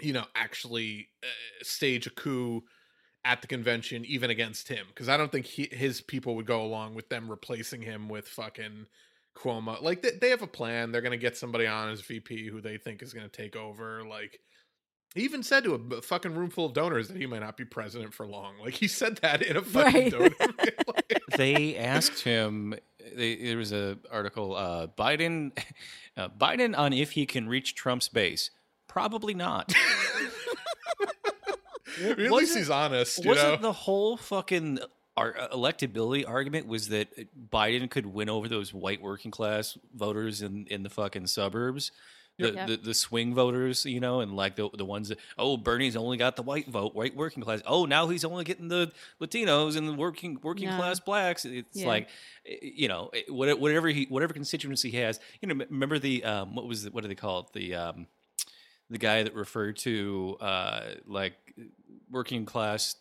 [0.00, 1.26] you know, actually uh,
[1.62, 2.64] stage a coup
[3.24, 6.62] at the convention, even against him, because I don't think he, his people would go
[6.62, 8.86] along with them replacing him with fucking
[9.36, 9.80] Cuomo.
[9.82, 10.92] Like they, they have a plan.
[10.92, 14.04] They're gonna get somebody on as VP who they think is gonna take over.
[14.04, 14.40] Like
[15.14, 17.64] he even said to a fucking room full of donors that he might not be
[17.64, 18.54] president for long.
[18.60, 20.12] Like he said that in a fucking Right.
[20.12, 20.30] donor.
[20.86, 22.74] like, they asked him.
[23.14, 24.54] They, there was a article.
[24.56, 25.56] Uh, Biden,
[26.16, 28.50] uh, Biden on if he can reach Trump's base.
[28.88, 29.72] Probably not.
[32.02, 33.22] At least Wasn't- he's honest.
[33.24, 33.68] You Wasn't know?
[33.68, 34.78] the whole fucking
[35.16, 37.08] ar- uh, electability argument was that
[37.50, 41.90] Biden could win over those white working class voters in, in the fucking suburbs?
[42.36, 42.66] The, Yep.
[42.66, 46.16] the the swing voters, you know, and like the the ones that oh Bernie's only
[46.16, 47.62] got the white vote, white working class.
[47.64, 50.76] Oh, now he's only getting the Latinos and the working working No.
[50.76, 51.44] class blacks.
[51.44, 51.86] It's Yeah.
[51.86, 52.08] like,
[52.44, 55.20] eh, you know, eh, whatever he whatever constituency he has.
[55.42, 57.52] You know, remember the um, what was the, what do they call it?
[57.52, 58.08] The um,
[58.90, 61.34] the guy that referred to uh, like
[62.10, 62.96] working class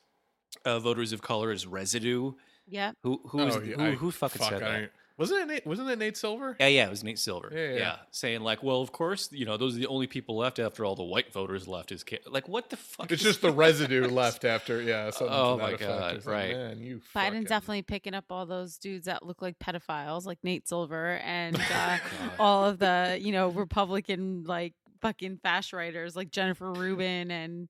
[0.65, 2.33] uh, voters of color as residue.
[2.67, 2.95] yep.
[3.03, 4.91] Who who Oh, was yeah, who, I- who fucking fuck, said I that?
[5.15, 6.57] Wasn't it Nate, wasn't it Nate Silver?
[6.59, 7.51] Yeah, yeah, it was Nate Silver.
[7.53, 7.95] Yeah, Yeah, yeah.
[8.09, 10.95] saying like, well, of course, you know, those are the only people left after all
[10.95, 11.91] the white voters left.
[11.91, 12.17] Is ca-.
[12.25, 13.11] like, what the fuck?
[13.11, 15.11] It's is just the residue left after, yeah.
[15.11, 15.81] Something Oh that my effect.
[15.83, 16.55] God, It's right.
[16.55, 20.39] Man, you Biden's fucking- definitely picking up all those dudes that look like pedophiles, like
[20.41, 21.99] Nate Silver, and uh,
[22.39, 27.69] all of the you know Republican like fucking fast writers like Jennifer Rubin and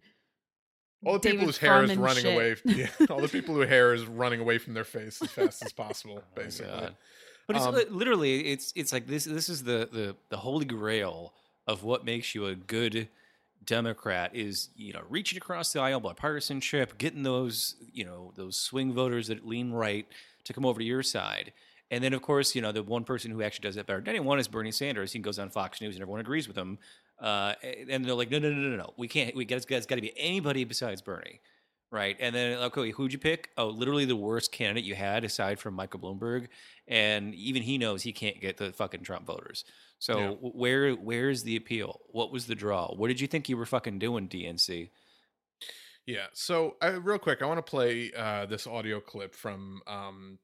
[1.05, 2.33] all the people David whose hair is running shit.
[2.33, 2.55] away.
[2.65, 5.71] Yeah, all the people whose hair is running away from their face as fast as
[5.73, 6.71] possible, Oh basically.
[6.71, 6.95] God.
[7.47, 9.25] But it's Um, literally, it's it's like this.
[9.25, 11.33] This is the the the holy grail
[11.67, 13.09] of what makes you a good
[13.65, 18.93] Democrat is you know reaching across the aisle, bipartisanship, getting those you know those swing
[18.93, 20.05] voters that lean right
[20.45, 21.53] to come over to your side.
[21.91, 24.09] And then, of course, you know the one person who actually does that better than
[24.09, 25.11] anyone is Bernie Sanders.
[25.13, 26.79] He goes on Fox News and everyone agrees with him.
[27.23, 27.53] Uh,
[27.89, 29.33] and they're like, no, no, no, no, no, we can't.
[29.33, 31.39] We got it's got to be anybody besides Bernie.
[31.89, 32.17] Right.
[32.19, 33.51] And then, okay, who'd you pick?
[33.55, 36.47] Oh, literally the worst candidate you had aside from Michael Bloomberg.
[36.87, 39.63] And even he knows he can't get the fucking Trump voters.
[39.99, 40.29] So Yeah.
[40.41, 42.01] where where's the appeal?
[42.09, 42.93] What was the draw?
[42.93, 44.89] What did you think you were fucking doing, DNC?
[46.05, 46.25] Yeah.
[46.33, 50.39] So, real quick, I want to play uh, this audio clip from um,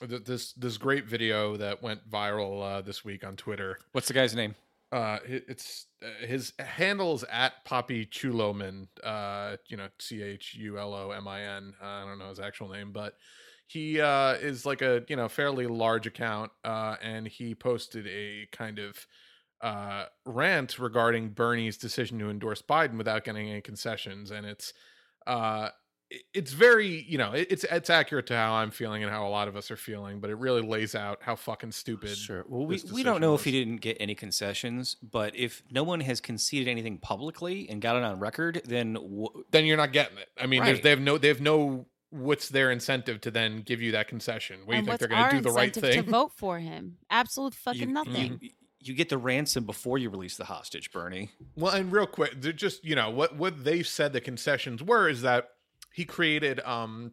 [0.00, 3.78] th- this this great video that went viral uh, this week on Twitter.
[3.92, 4.54] What's the guy's name?
[4.94, 8.86] Uh, it's uh, his handle is at Poppy Chulomin.
[9.02, 11.74] Uh, you know, C H U L O M I N.
[11.82, 13.14] Uh, I don't know his actual name, but
[13.66, 16.52] he uh is like a you know fairly large account.
[16.62, 19.04] Uh, and he posted a kind of
[19.62, 24.72] uh rant regarding Bernie's decision to endorse Biden without getting any concessions, and it's
[25.26, 25.70] uh
[26.32, 29.48] it's very you know it's it's accurate to how I'm feeling and how a lot
[29.48, 32.16] of us are feeling, but it really lays out how fucking stupid.
[32.16, 32.44] Sure.
[32.48, 35.82] Well, we, we don't decision know if he didn't get any concessions, but if no
[35.82, 39.92] one has conceded anything publicly and got it on record, then w- then you're not
[39.92, 40.28] getting it.
[40.38, 40.82] I mean, Right.
[40.82, 44.60] they have no they have no what's their incentive to then give you that concession?
[44.64, 46.04] What do you think they're going to do the right thing?
[46.04, 46.98] to vote for him?
[47.10, 48.38] Absolute fucking you, nothing.
[48.40, 51.30] You, you get the ransom before you release the hostage, Bernie.
[51.56, 55.08] Well, and real quick, they're just you know what what they said the concessions were
[55.08, 55.48] is that
[55.94, 57.12] he created um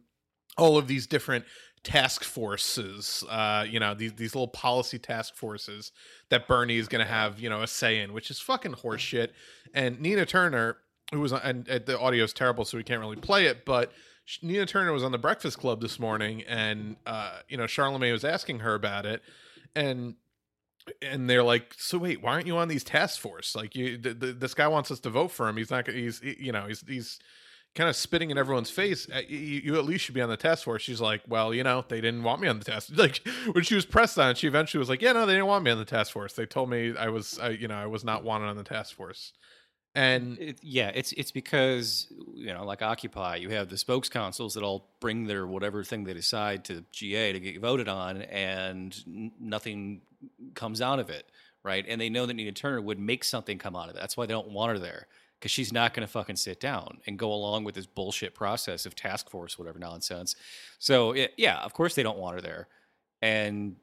[0.58, 1.46] all of these different
[1.84, 5.90] task forces, uh, you know these these little policy task forces
[6.28, 9.30] that Bernie is going to have you know a say in, which is fucking horseshit.
[9.74, 10.76] And Nina Turner,
[11.12, 13.64] who was on, and, and the audio is terrible, so we can't really play it.
[13.64, 13.92] But
[14.42, 18.24] Nina Turner was on the Breakfast Club this morning, and uh, you know Charlemagne was
[18.24, 19.22] asking her about it,
[19.74, 20.14] and
[21.00, 23.54] and they're like, "So wait, why aren't you on these task force?
[23.56, 25.56] Like, you, th- th- this guy wants us to vote for him.
[25.56, 25.88] He's not.
[25.88, 27.18] He's, he- you know, he's he's
[27.74, 29.08] kind of spitting in everyone's face.
[29.12, 31.62] Uh, You, you at least should be on the task force." She's like, "Well, you
[31.64, 32.90] know, they didn't want me on the task.
[32.96, 35.64] Like, when she was pressed on, she eventually was like, "Yeah, no, they didn't want
[35.64, 36.32] me on the task force.
[36.34, 38.94] They told me I was, I, you know, I was not wanted on the task
[38.96, 39.32] force."
[39.94, 44.54] And It, yeah, it's it's because you know, like Occupy, you have the spokes councils
[44.54, 49.32] that all bring their whatever thing they decide to GA to get voted on, and
[49.38, 50.00] nothing
[50.54, 51.26] comes out of it,
[51.62, 51.84] right?
[51.86, 54.00] And they know that Nina Turner would make something come out of it.
[54.00, 55.08] That's why they don't want her there
[55.42, 58.86] because she's not going to fucking sit down and go along with this bullshit process
[58.86, 60.36] of task force, whatever nonsense.
[60.78, 62.68] So it, yeah, of course they don't want her there,
[63.20, 63.74] and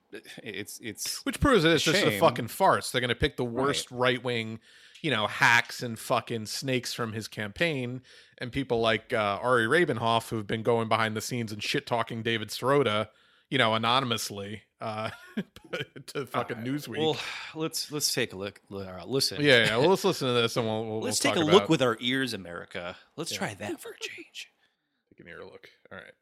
[0.42, 2.92] it's it's Which proves that it's just a fucking farce.
[2.92, 4.60] They're going to pick the worst right wing,
[5.02, 8.04] you know, hacks and fucking snakes from his campaign,
[8.38, 12.24] and people like uh, Ari Rabin-Havt who've been going behind the scenes and shit talking
[12.24, 13.10] David Sirota,
[13.50, 15.10] you know, anonymously uh,
[16.08, 16.98] to fucking All right, Newsweek.
[17.00, 17.18] Well,
[17.56, 18.62] let's let's take a look.
[18.70, 19.78] Listen, yeah, yeah.
[19.78, 21.82] Well, let's listen to this and we'll, we'll Let's we'll take a talk look with
[21.82, 22.96] our ears, America.
[23.18, 23.38] Let's Yeah.
[23.40, 24.52] try that for a change.
[25.12, 25.70] Take an ear look.
[25.92, 26.14] All right.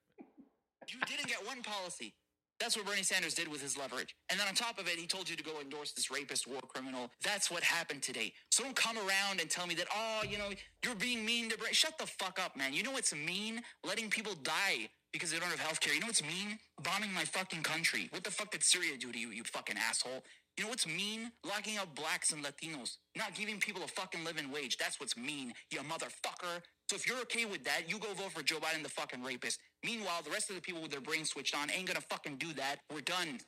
[0.87, 2.13] You didn't get one policy.
[2.59, 4.15] That's what Bernie Sanders did with his leverage.
[4.31, 6.59] And then on top of it, he told you to go endorse this rapist war
[6.67, 7.11] criminal.
[7.23, 8.33] That's what happened today.
[8.49, 10.49] So don't come around and tell me that, oh, you know,
[10.83, 11.73] you're being mean to Bernie.
[11.73, 12.73] Shut the fuck up, man.
[12.73, 13.61] You know what's mean?
[13.85, 15.93] Letting people die because they don't have health care.
[15.93, 16.59] You know what's mean?
[16.83, 18.07] Bombing my fucking country.
[18.11, 20.23] What the fuck did Syria do to you, you fucking asshole?
[20.57, 21.31] You know what's mean?
[21.45, 22.97] Locking up blacks and Latinos.
[23.15, 24.77] Not giving people a fucking living wage.
[24.77, 26.61] That's what's mean, you motherfucker.
[26.89, 29.59] So if you're okay with that, you go vote for Joe Biden, the fucking rapist.
[29.83, 32.53] Meanwhile, the rest of the people with their brains switched on ain't gonna fucking do
[32.53, 32.77] that.
[32.91, 33.39] We're done.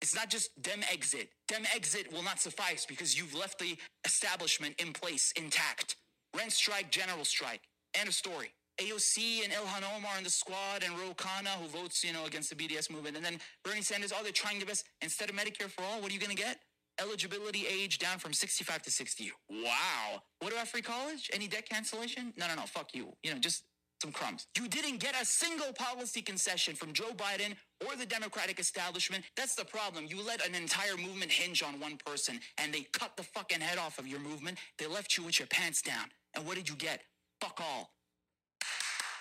[0.00, 1.30] It's not just dem exit.
[1.48, 5.96] Dem exit will not suffice because you've left the establishment in place intact.
[6.36, 7.62] Rent strike, general strike.
[7.94, 8.52] End of story.
[8.80, 12.50] AOC and Ilhan Omar in the squad and Ro Khanna who votes, you know, against
[12.50, 13.16] the BDS movement.
[13.16, 14.84] And then Bernie Sanders, oh, they're trying their best.
[15.02, 16.58] Instead of Medicare for all, what are you gonna get?
[17.00, 19.32] Eligibility age down from 65 to 60.
[19.50, 20.22] Wow.
[20.40, 21.30] What about free college?
[21.32, 22.32] Any debt cancellation?
[22.36, 22.62] No, no, no.
[22.62, 23.12] Fuck you.
[23.22, 23.64] You know, just
[24.04, 24.46] some crumbs.
[24.58, 27.56] You didn't get a single policy concession from Joe Biden
[27.86, 29.24] or the Democratic establishment.
[29.34, 30.06] That's the problem.
[30.08, 33.78] You let an entire movement hinge on one person and they cut the fucking head
[33.78, 34.58] off of your movement.
[34.78, 36.06] They left you with your pants down.
[36.34, 37.00] And what did you get?
[37.40, 37.93] Fuck all.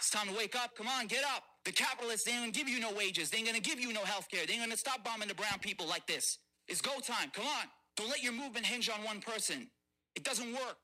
[0.03, 0.75] It's time to wake up.
[0.75, 1.43] Come on, get up.
[1.63, 3.29] The capitalists, they ain't gonna give you no wages.
[3.29, 4.45] They ain't gonna give you no health care.
[4.45, 6.39] They ain't gonna stop bombing the brown people like this.
[6.67, 7.31] It's go time.
[7.33, 7.67] Come on.
[7.95, 9.69] Don't let your movement hinge on one person.
[10.17, 10.75] It doesn't work.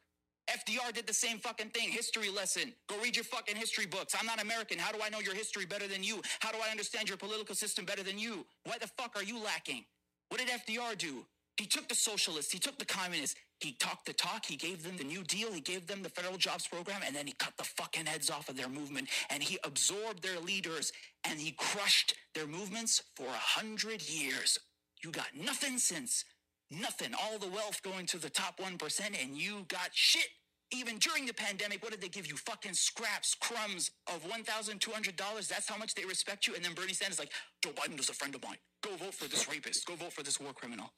[0.49, 1.89] FDR did the same fucking thing.
[1.89, 2.71] History lesson.
[2.87, 4.15] Go read your fucking history books.
[4.17, 4.79] I'm not American.
[4.79, 6.21] How do I know your history better than you?
[6.39, 8.45] How do I understand your political system better than you?
[8.63, 9.83] Why the fuck are you lacking?
[10.29, 11.25] What did FDR do?
[11.59, 14.95] He took the socialists, he took the communists, he talked the talk, he gave them
[14.95, 17.65] the New Deal, he gave them the federal jobs program, and then he cut the
[17.65, 20.93] fucking heads off of their movement and he absorbed their leaders
[21.25, 24.57] and he crushed their movements for a hundred years.
[25.03, 26.23] You got nothing since.
[26.71, 27.13] Nothing.
[27.13, 30.27] All the wealth going to the top 1%, and you got shit.
[30.71, 32.37] Even during the pandemic, what did they give you?
[32.37, 35.47] Fucking scraps, crumbs of $1,200.
[35.47, 36.55] That's how much they respect you.
[36.55, 37.31] And then Bernie Sanders like,
[37.63, 38.57] Joe Biden is a friend of mine.
[38.83, 39.85] Go vote for this rapist.
[39.87, 40.91] Go vote for this war criminal.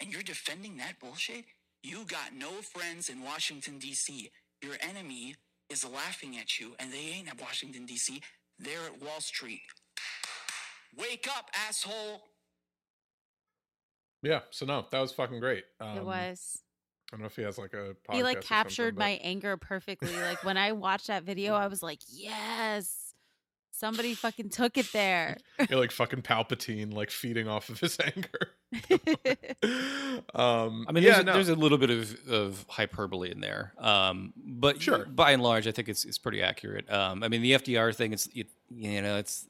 [0.00, 1.44] And you're defending that bullshit?
[1.82, 4.30] You got no friends in Washington, D.C.
[4.62, 5.36] Your enemy
[5.70, 8.20] is laughing at you, and they ain't at Washington, D.C.
[8.58, 9.60] They're at Wall Street.
[10.96, 12.22] Wake up, asshole.
[14.22, 14.40] Yeah.
[14.50, 15.64] So no, that was fucking great.
[15.80, 16.58] Um, it was.
[17.12, 17.94] I don't know if he has like a.
[18.12, 20.12] He like podcast or captured something, my anger perfectly.
[20.12, 23.07] Like when I watched that video, I was like, yes,
[23.78, 25.36] somebody fucking took it there.
[25.70, 28.50] You're like fucking Palpatine, like feeding off of his anger.
[30.34, 31.32] um, I mean, yeah, there's, a, no.
[31.34, 35.04] there's a little bit of, of hyperbole in there, um, but Sure.
[35.06, 36.90] by and large, I think it's it's pretty accurate.
[36.92, 39.46] Um, I mean, the FDR thing, it's it, you know, it's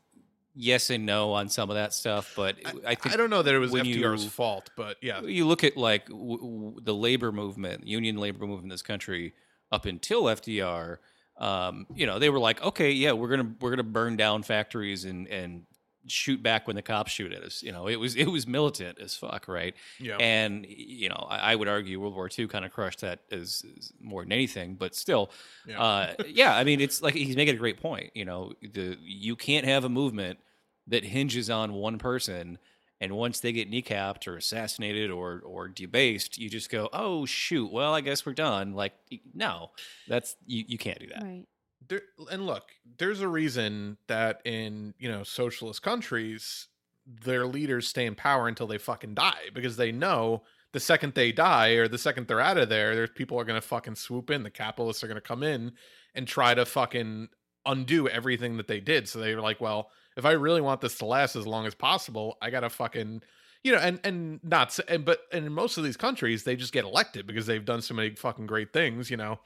[0.54, 3.54] yes and no on some of that stuff, but I, think I don't know that
[3.54, 6.94] it was when FDR's you- fault, but yeah, you look at like w- w- the
[6.94, 9.34] labor movement, union labor movement in this country
[9.70, 10.98] up until FDR.
[11.38, 15.04] Um, you know, they were like, okay, yeah, we're gonna we're gonna burn down factories
[15.04, 15.64] and and
[16.10, 17.62] shoot back when the cops shoot at us.
[17.62, 19.74] You know, it was it was militant as fuck, right?
[20.00, 20.16] yeah.
[20.16, 23.62] And you know, I, I would argue World War II kind of crushed that as,
[23.78, 25.30] as more than anything, but still,
[25.66, 25.82] Yeah.
[25.82, 26.56] uh, yeah.
[26.56, 28.10] I mean, it's like he's making a great point.
[28.14, 30.38] You know, the you can't have a movement
[30.86, 32.58] that hinges on one person,
[33.00, 37.72] and once they get kneecapped or assassinated or or debased, you just go, oh shoot,
[37.72, 38.74] well, I guess we're done.
[38.74, 38.94] Like,
[39.34, 39.70] no,
[40.08, 41.22] that's you, you can't do that.
[41.22, 41.46] right.
[41.88, 42.64] there, and look,
[42.98, 46.68] there's a reason that in you know socialist countries,
[47.06, 51.32] their leaders stay in power until they fucking die because they know the second they
[51.32, 54.42] die or the second they're out of there, there's people are gonna fucking swoop in.
[54.42, 55.72] The capitalists are gonna come in
[56.14, 57.28] and try to fucking
[57.64, 59.08] undo everything that they did.
[59.08, 61.74] So they were like, well, if I really want this to last as long as
[61.74, 63.22] possible, I gotta fucking
[63.64, 66.72] you know, and and not and but and in most of these countries they just
[66.72, 69.40] get elected because they've done so many fucking great things, you know,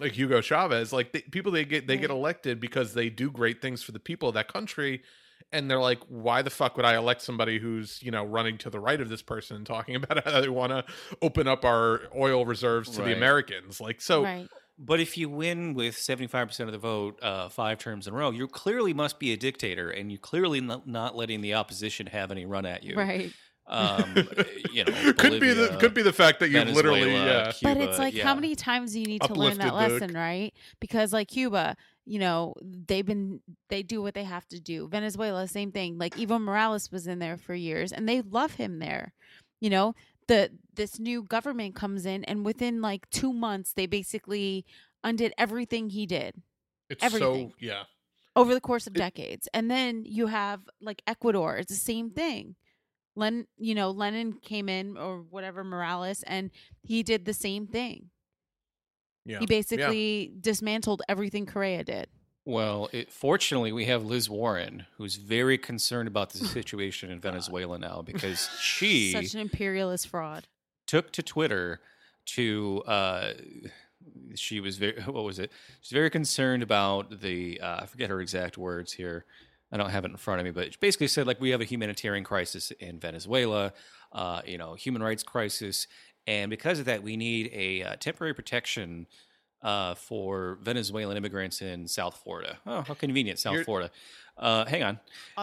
[0.00, 3.62] like Hugo Chavez, like they, people they get they get elected because they do great
[3.62, 5.02] things for the people of that country,
[5.52, 8.70] and they're like, why the fuck would I elect somebody who's you know running to
[8.70, 10.84] the right of this person and talking about how they want to
[11.22, 14.24] open up our oil reserves to the Americans, like so.
[14.24, 14.48] right.
[14.76, 18.30] But if you win with 75% of the vote uh, five terms in a row,
[18.30, 22.32] you clearly must be a dictator and you clearly not, not letting the opposition have
[22.32, 22.96] any run at you.
[22.96, 23.32] Right.
[23.66, 24.28] Um,
[24.72, 27.52] you know, could be the could be the fact that you've literally Venezuela, yeah.
[27.62, 28.24] but it's like yeah.
[28.24, 31.28] how many times do you need to learn that Uplifted the- lesson right because like
[31.28, 35.96] cuba you know they've been they do what they have to do venezuela same thing
[35.96, 39.14] like evo morales was in there for years and they love him there
[39.60, 39.94] you know
[40.28, 44.64] the this new government comes in and within like two months they basically
[45.02, 46.34] undid everything he did
[46.90, 47.50] It's everything.
[47.50, 47.84] so yeah.
[48.36, 52.10] over the course of It- decades and then you have like ecuador it's the same
[52.10, 52.56] thing
[53.16, 56.50] len you know lenin came in or whatever morales and
[56.82, 58.10] he did the same thing
[59.24, 59.38] Yeah.
[59.40, 62.08] he basically dismantled everything Correa did.
[62.46, 67.78] Well, it, fortunately, we have Liz Warren, who's very concerned about the situation in Venezuela
[67.78, 70.46] now because she Such an imperialist fraud.
[70.86, 71.80] Took to Twitter
[72.26, 72.82] to.
[72.86, 73.32] Uh,
[74.34, 75.00] she was very.
[75.06, 75.50] What was it?
[75.80, 77.60] She's very concerned about the.
[77.60, 79.24] Uh, I forget her exact words here.
[79.72, 81.60] I don't have it in front of me, but she basically said like we have
[81.60, 83.72] a humanitarian crisis in Venezuela,
[84.12, 85.88] uh, you know, human rights crisis,
[86.26, 89.06] and because of that, we need a uh, temporary protection
[89.62, 92.58] uh, for Venezuelan immigrants in South Florida.
[92.66, 93.90] Oh, how convenient, South You're- Florida.
[94.36, 94.98] Uh, hang on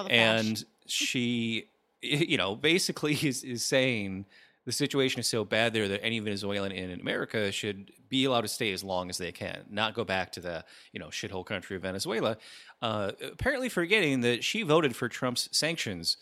[0.10, 1.66] and she
[2.02, 4.26] you know basically is, is saying
[4.66, 8.48] the situation is so bad there that any venezuelan in america should be allowed to
[8.48, 11.76] stay as long as they can not go back to the you know shithole country
[11.76, 12.38] of venezuela
[12.82, 16.18] uh, apparently forgetting that she voted for trump's sanctions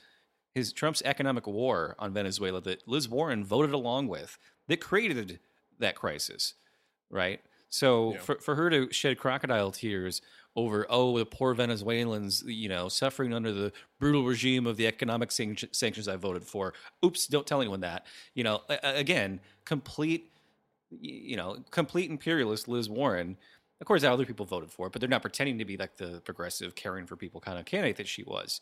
[0.56, 5.40] his trump's economic war on venezuela that liz warren voted along with that created
[5.80, 6.54] that crisis
[7.10, 8.20] right so Yeah.
[8.22, 10.22] for, for her to shed crocodile tears
[10.60, 15.32] over oh the poor Venezuelans you know suffering under the brutal regime of the economic
[15.32, 16.74] sanc- sanctions I voted for.
[17.04, 18.06] Oops, don't tell anyone that.
[18.34, 20.32] You know, again, complete
[20.92, 23.38] you know complete imperialist Liz Warren.
[23.82, 26.22] Of course, other people voted for it, but they're not pretending to be like the
[26.26, 28.60] progressive, caring for people kind of candidate that she was.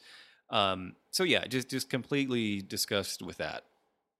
[0.52, 3.64] Um, so yeah, just just completely disgusted with that.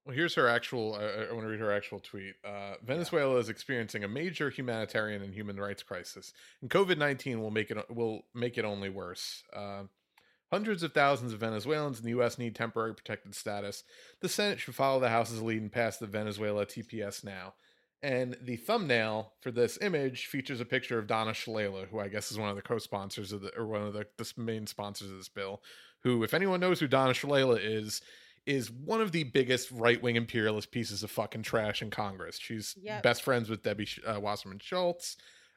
[0.08, 0.94] Well, here's her actual.
[0.94, 2.34] I, I want to read her actual tweet.
[2.42, 7.50] Uh, Venezuela is experiencing a major humanitarian and human rights crisis, and COVID nineteen will
[7.50, 9.42] make it will make it only worse.
[9.54, 9.82] Uh,
[10.50, 12.38] hundreds of thousands of Venezuelans in the U.S.
[12.38, 13.84] need temporary protected status.
[14.22, 17.52] The Senate should follow the House's lead and pass the Venezuela TPS now.
[18.02, 22.30] And the thumbnail for this image features a picture of Donna Shalala, who I guess
[22.32, 25.18] is one of the co-sponsors of the, or one of the, the main sponsors of
[25.18, 25.60] this bill.
[26.04, 28.00] Who, if anyone knows who Donna Shalala is,
[28.46, 32.38] is one of the biggest right-wing imperialist pieces of fucking trash in Congress.
[32.38, 33.02] She's Yep.
[33.02, 35.16] best friends with Debbie Sh- uh, Wasserman Schultz.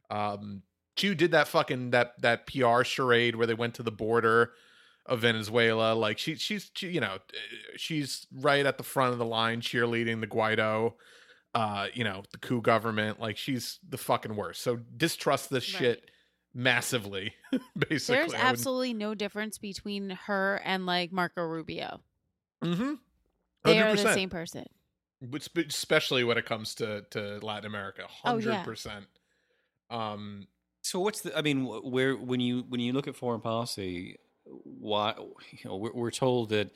[0.10, 0.64] Um,
[0.98, 4.52] she did that fucking that that PR charade where they went to the border
[5.06, 5.94] of Venezuela.
[5.94, 7.18] Like she she's she, you know
[7.78, 10.94] she's right at the front of the line cheerleading the Guaido,
[11.56, 13.20] uh, you know the coup government.
[13.20, 14.62] Like she's the fucking worst.
[14.62, 15.80] So distrust this Right.
[15.80, 16.10] shit
[16.54, 17.34] massively.
[17.90, 22.02] Basically, There's absolutely no difference between her and like Marco Rubio.
[22.64, 22.94] Mm-hmm.
[23.64, 24.66] They are the same person.
[25.20, 28.52] Which, especially when it comes to to Latin America, Oh, yeah.
[28.52, 29.06] hundred percent.
[29.90, 30.48] Um,
[30.82, 31.38] So what's the?
[31.38, 35.14] I mean, where when you when you look at foreign policy, why
[35.52, 36.72] you know we're, we're told that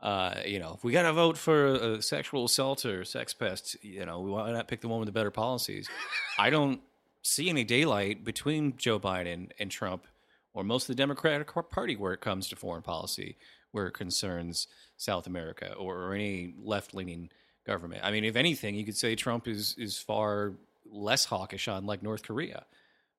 [0.00, 3.34] uh, you know if we got to vote for a, a sexual assault or sex
[3.34, 5.88] pest, you know we why not pick the one with the better policies?
[6.38, 6.80] I don't
[7.22, 10.06] see any daylight between Joe Biden and Trump
[10.54, 13.36] or most of the Democratic Party where it comes to foreign policy,
[13.72, 14.68] where it concerns
[14.98, 17.30] South America or, or any left leaning
[17.66, 18.02] government.
[18.04, 20.52] I mean, if anything, you could say Trump is is far
[20.84, 22.66] less hawkish on like North Korea,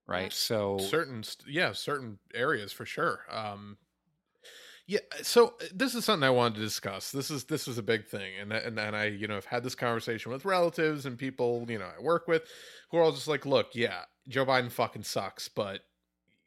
[0.08, 0.32] right?
[0.32, 3.78] So certain yeah certain areas for sure um
[4.90, 7.84] yeah so uh, this is something i wanted to discuss this is this is a
[7.84, 11.18] big thing and and, and i you know have had this conversation with relatives and
[11.18, 12.42] people you know i work with
[12.90, 15.82] who are all just like look yeah joe biden fucking sucks but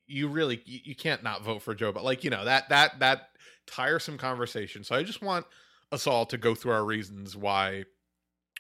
[0.09, 2.99] you really you, you can't not vote for joe but like you know that that
[2.99, 3.29] that
[3.67, 5.47] tiresome conversation so i just want
[5.93, 7.85] us all to go through our reasons why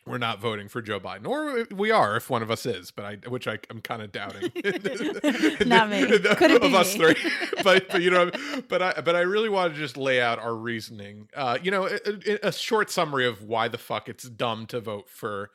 [0.06, 3.04] we're not voting for Joe Biden, or we are if one of us is, but
[3.04, 4.50] I, which I, I'm kind of doubting.
[5.64, 6.06] Not me.
[6.06, 7.14] Could it of us me?
[7.14, 7.30] three,
[7.62, 8.30] but but you know,
[8.68, 11.28] but I but I really want to just lay out our reasoning.
[11.36, 14.80] Uh, you know, a, a- a short summary of why the fuck it's dumb to
[14.80, 15.50] vote for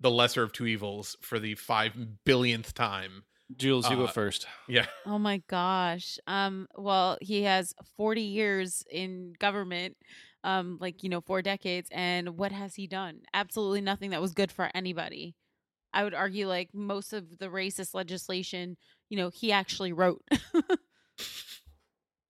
[0.00, 1.92] the lesser of two evils for the five
[2.24, 3.24] billionth time.
[3.56, 4.46] Jules, you go Uh, first.
[4.68, 6.18] Yeah, Oh my gosh.
[6.26, 9.96] Um well, he has 40 years in government.
[10.44, 13.20] Um like, you know, 4 decades and what has he done?
[13.34, 15.34] Absolutely nothing that was good for anybody.
[15.94, 18.76] I would argue like most of the racist legislation,
[19.10, 20.22] you know, he actually wrote.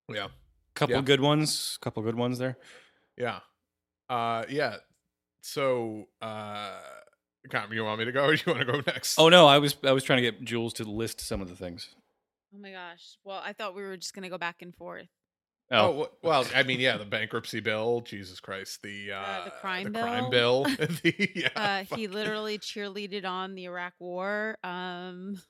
[0.08, 0.28] yeah,
[0.74, 1.00] Couple yeah.
[1.02, 1.78] good ones.
[1.80, 2.56] Couple good ones there.
[3.16, 3.40] yeah,
[4.10, 4.76] uh, yeah.
[5.42, 6.80] So, uh,
[7.48, 9.18] Cam, you want me to go, or you want to go next?
[9.18, 11.56] Oh no, I was I was trying to get Jules to list some of the
[11.56, 11.88] things.
[12.54, 13.16] oh my gosh.
[13.24, 15.08] Well, I thought we were just going to go back and forth.
[15.72, 19.50] Oh, Oh, well, I mean, yeah, the bankruptcy bill, Jesus Christ, the uh, Uh, the
[19.52, 20.64] crime crime bill.
[20.64, 22.14] bill, the, yeah, Uh, he fuck.
[22.14, 24.58] literally cheerleaded on the Iraq War.
[24.64, 25.40] Um,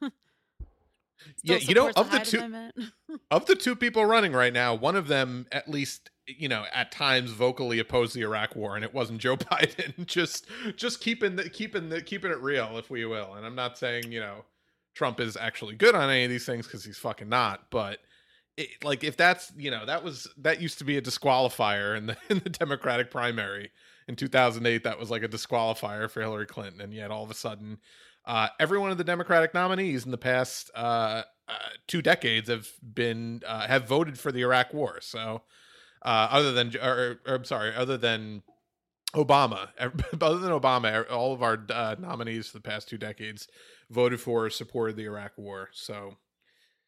[1.43, 2.83] Yeah, you know, of the Hyde two-
[3.31, 6.93] of the two people running right now, one of them at least, you know, at
[6.93, 10.07] times vocally opposed the Iraq War, and it wasn't Joe Biden.
[10.07, 13.35] just, just keeping the keeping the keeping it real, if we will.
[13.35, 14.45] And I'm not saying you know
[14.95, 17.99] Trump is actually good on any of these things because he's fucking not, but.
[18.57, 22.07] It, like if that's you know that was that used to be a disqualifier in
[22.07, 23.71] the in the Democratic primary
[24.09, 27.35] in 2008 that was like a disqualifier for Hillary Clinton and yet all of a
[27.35, 27.79] sudden
[28.25, 31.55] uh, every one of the Democratic nominees in the past uh, uh,
[31.89, 34.99] two decades have been uh, have voted for the Iraq War.
[35.01, 35.43] So,
[36.03, 38.43] uh, other than, or, or I'm sorry, other than
[39.15, 43.49] Obama, other than Obama, all of our uh, nominees for the past two decades
[43.91, 45.69] voted for or supported the Iraq War.
[45.73, 46.17] So,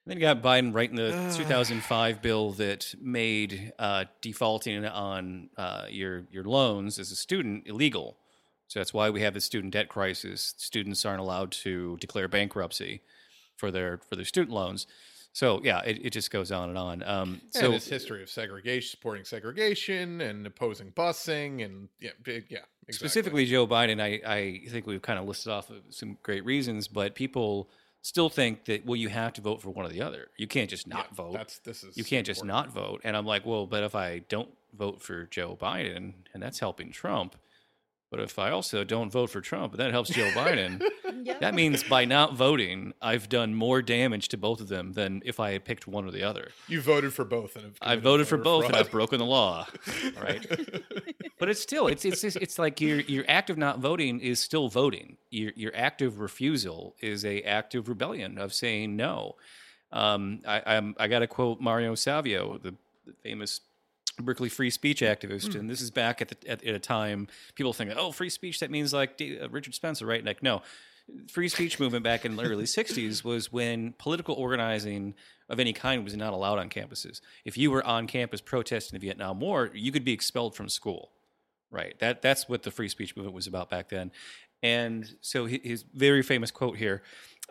[0.06, 6.24] then you got Biden writing the 2005 bill that made uh, defaulting on uh, your
[6.30, 8.18] your loans as a student illegal.
[8.68, 10.54] So that's why we have the student debt crisis.
[10.56, 13.02] Students aren't allowed to declare bankruptcy
[13.56, 14.86] for their for their student loans.
[15.32, 17.02] So yeah, it, it just goes on and on.
[17.02, 22.40] Um, so so this history of segregation, supporting segregation, and opposing busing, and yeah, yeah,
[22.86, 22.92] exactly.
[22.92, 27.14] specifically Joe Biden, I, I think we've kind of listed off some great reasons, but
[27.14, 27.70] people
[28.02, 30.28] still think that well, you have to vote for one or the other.
[30.36, 31.32] You can't just not Yeah, vote.
[31.32, 32.74] That's this is you can't just important.
[32.74, 33.00] not vote.
[33.04, 36.90] And I'm like, well, but if I don't vote for Joe Biden, and that's helping
[36.90, 37.36] Trump,
[38.12, 40.80] but if I also don't vote for Trump, that helps Joe Biden,
[41.40, 45.40] that means by not voting, I've done more damage to both of them than if
[45.40, 46.50] I had picked one or the other.
[46.68, 48.76] You voted for both, and I committed voted for voter both, and.
[48.76, 49.66] I've broken the law.
[50.22, 50.46] Right.
[51.38, 54.38] but it's still it's it's just- it's like your your act of not voting is
[54.40, 55.16] still voting.
[55.30, 59.36] Your your act of refusal is a act of rebellion of saying no.
[59.90, 62.74] Um, I I'm, I got to quote Mario Savio, the,
[63.06, 63.60] the famous
[64.20, 67.72] Berkeley free speech activist, and this is back at, the, at at a time people
[67.72, 70.24] think, oh, free speech that means like uh, Richard Spencer, right?
[70.24, 70.62] Like no.
[71.28, 75.14] Free speech movement back in the early 60s was when political organizing
[75.48, 77.20] of any kind was not allowed on campuses.
[77.44, 81.10] If you were on campus protesting the Vietnam War, you could be expelled from school.
[81.70, 81.98] Right.
[81.98, 84.12] That that's what the free speech movement was about back then.
[84.62, 87.02] And so his very famous quote here: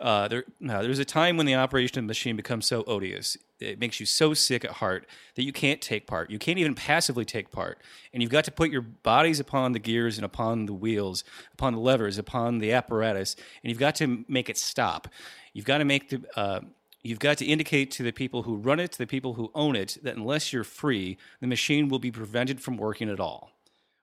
[0.02, 3.36] uh, "There, uh, there's a time when the operation of the machine becomes so odious,
[3.60, 6.30] it makes you so sick at heart that you can't take part.
[6.30, 7.78] You can't even passively take part,
[8.12, 11.24] and you've got to put your bodies upon the gears and upon the wheels,
[11.54, 15.08] upon the levers, upon the apparatus, and you've got to make it stop.
[15.52, 16.60] You've got to make the uh,
[17.04, 19.74] You've got to indicate to the people who run it, to the people who own
[19.74, 23.50] it, that unless you're free, the machine will be prevented from working at all.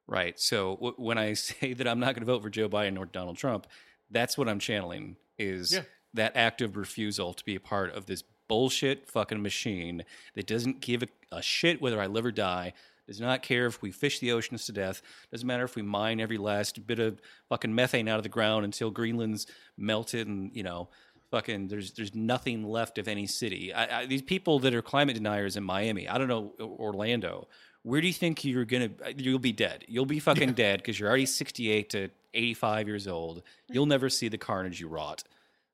[0.05, 0.37] Right.
[0.37, 3.05] So w- when I say that I'm not going to vote for Joe Biden or
[3.05, 3.67] Donald Trump,
[4.11, 5.83] that's what I'm channeling is Yeah.
[6.13, 10.03] that active refusal to be a part of this bullshit fucking machine
[10.35, 12.73] that doesn't give a, a shit whether I live or die.
[13.07, 15.01] Does not care if we fish the oceans to death.
[15.31, 17.19] Doesn't matter if we mine every last bit of
[17.49, 20.89] fucking methane out of the ground until Greenland's melted and you know
[21.31, 23.73] fucking there's there's nothing left of any city.
[23.73, 27.47] I, I, these people that are climate deniers in Miami, I don't know Orlando.
[27.83, 28.89] Where do you think you're gonna?
[29.15, 29.85] You'll be dead.
[29.87, 33.37] You'll be fucking dead because you're already 68 to 85 years old.
[33.37, 33.73] Mm-hmm.
[33.73, 35.23] You'll never see the carnage you wrought.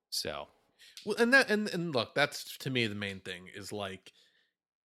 [0.10, 0.48] So
[1.06, 4.14] Well, and that and and look, that's to me the main thing is like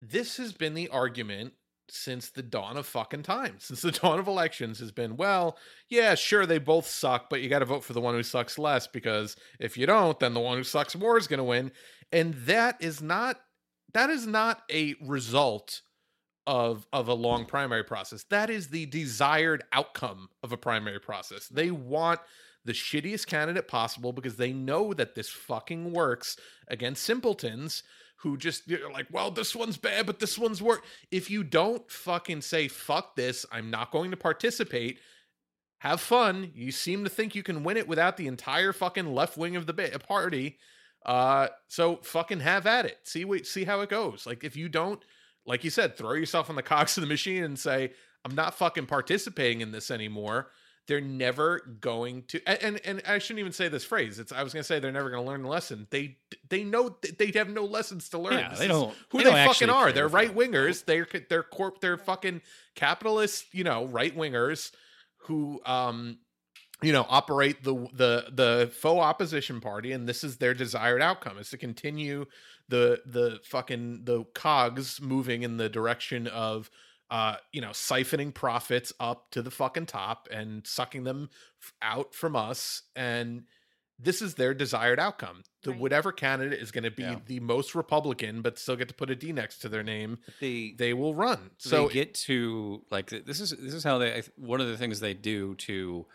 [0.01, 1.53] this has been the argument
[1.93, 5.59] since the dawn of fucking time, since the dawn of elections has been, well,
[5.89, 8.59] yeah, sure, they both suck, but you got to vote for the one who sucks
[8.59, 11.73] less because if you don't, then the one who sucks more is going to win,
[12.13, 13.41] and that is not
[13.93, 15.83] that is not a result
[16.51, 18.25] of of a long primary process.
[18.25, 21.47] That is the desired outcome of a primary process.
[21.47, 22.19] They want
[22.65, 26.37] the shittiest candidate possible because they know that this fucking works
[26.67, 27.85] against simpletons
[28.17, 30.85] who just you're like, well, this one's bad, but this one's work.
[31.13, 34.99] If you don't fucking say fuck this, I'm not going to participate.
[35.79, 36.51] have fun.
[36.53, 39.67] You seem to think you can win it without the entire fucking left wing of
[39.67, 40.59] the ba- party.
[41.07, 42.99] Uh, so fucking have at it.
[43.05, 44.27] See what see how it goes.
[44.27, 45.03] Like if you don't,
[45.47, 47.93] like you said, throw yourself on the cogs of the machine and say,
[48.25, 50.49] I'm not fucking participating in this anymore.
[50.87, 54.19] They're never going to, and and, and I shouldn't even say this phrase.
[54.19, 55.87] It's I was gonna say they're never gonna learn the lesson.
[55.91, 56.17] They
[56.49, 58.33] they know they have no lessons to learn.
[58.33, 59.93] Yeah, they don't- who they they, don't fucking are.
[59.93, 60.85] They're right wingers.
[60.85, 61.81] They're they're corp.
[61.81, 62.41] They're fucking
[62.75, 63.55] capitalist.
[63.55, 64.73] You know, right wingers
[65.27, 66.19] who um
[66.83, 71.39] you know operate the the the faux opposition party and this is their desired outcome
[71.39, 72.25] is to continue
[72.71, 76.71] the the fucking the cogs moving in the direction of
[77.11, 81.29] uh you know siphoning profits up to the fucking top and sucking them
[81.83, 83.43] out from us and
[84.03, 85.81] this is their desired outcome the Right.
[85.81, 87.17] whatever candidate is going to be Yeah.
[87.27, 90.75] the most republican but still get to put a d next to their name They
[90.79, 94.23] they will run so so they get to like this is this is how they
[94.37, 96.07] one of the things they do to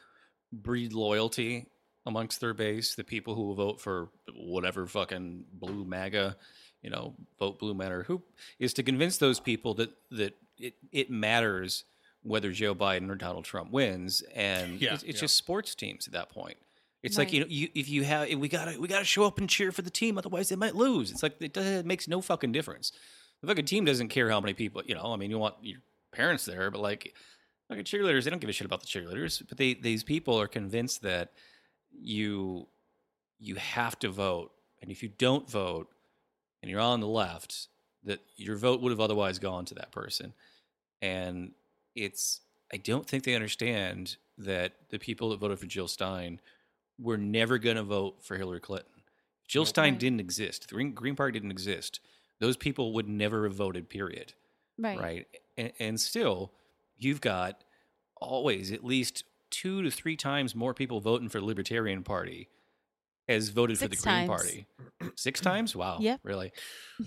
[0.53, 1.67] breed loyalty
[2.05, 6.35] amongst their base the people who will vote for whatever fucking blue maga
[6.81, 8.21] you know vote blue matter who
[8.59, 11.83] is to convince those people that that it, it matters
[12.23, 15.21] whether joe biden or donald trump wins and Yeah, it's, it's yeah.
[15.21, 16.57] just sports teams at that point
[17.05, 19.47] it's like you know, you, if you have, we gotta, we gotta show up and
[19.47, 21.11] cheer for the team, otherwise they might lose.
[21.11, 22.91] It's like it, does, it makes no fucking difference.
[23.41, 25.13] The fucking team doesn't care how many people, you know.
[25.13, 25.81] I mean, you want your
[26.11, 27.13] parents there, but like,
[27.69, 29.43] like cheerleaders, they don't give a shit about the cheerleaders.
[29.47, 31.33] But they, these people are convinced that
[32.01, 32.67] you,
[33.39, 35.89] you have to vote, and if you don't vote,
[36.61, 37.67] and you're on the left,
[38.03, 40.33] that your vote would have otherwise gone to that person,
[41.01, 41.51] and
[41.95, 42.41] it's.
[42.73, 46.41] I don't think they understand that the people that voted for Jill Stein
[46.99, 49.03] were never going to vote for Hillary Clinton.
[49.47, 49.67] Jill Nope.
[49.67, 50.67] Stein didn't exist.
[50.67, 51.99] The Green, Green Party didn't exist.
[52.39, 53.87] Those people would never have voted.
[53.87, 54.33] Period.
[54.77, 54.99] Right.
[54.99, 55.27] Right.
[55.57, 56.51] And, and still,
[56.97, 57.63] you've got
[58.17, 59.23] always at least
[59.61, 62.49] two to three times more people voting for the Libertarian Party
[63.27, 64.27] has voted for the Six Green.
[64.27, 64.67] Party.
[65.15, 65.75] Six times?
[65.75, 65.97] Wow.
[65.99, 66.17] Yeah.
[66.21, 66.51] Really?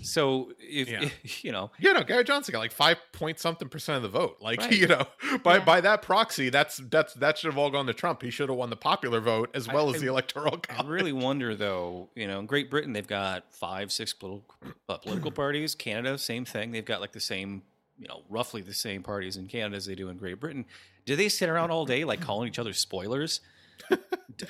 [0.01, 1.07] So if, Yeah.
[1.43, 4.35] you know, Yeah, no, Gary Johnson got like five point something percent of the vote.
[4.41, 4.71] Like Right.
[4.73, 5.05] you know,
[5.43, 5.63] by Yeah.
[5.63, 8.21] by that proxy, that's that's that should have all gone to Trump.
[8.21, 11.13] He should have won the popular vote as I- well as the electoral I really
[11.13, 12.09] wonder, though.
[12.15, 14.55] You know, in Great Britain, they've got five, six political
[14.89, 15.73] uh, political parties.
[15.73, 16.71] Canada, same thing.
[16.71, 17.61] They've got like the same,
[17.97, 20.65] you know, roughly the same parties in Canada as they do in Great Britain.
[21.09, 23.41] Do they sit around all day like calling each other spoilers?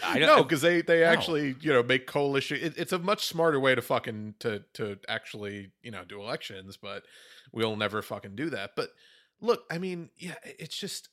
[0.04, 0.44] I no, don't.
[0.44, 1.06] because they they No.
[1.06, 2.58] actually you know make coalition.
[2.62, 6.76] It, it's a much smarter way to fucking to to actually you know do elections,
[6.76, 7.04] but
[7.54, 8.72] we'll never fucking do that.
[8.76, 8.90] But
[9.40, 11.08] look, I mean, yeah, it's just.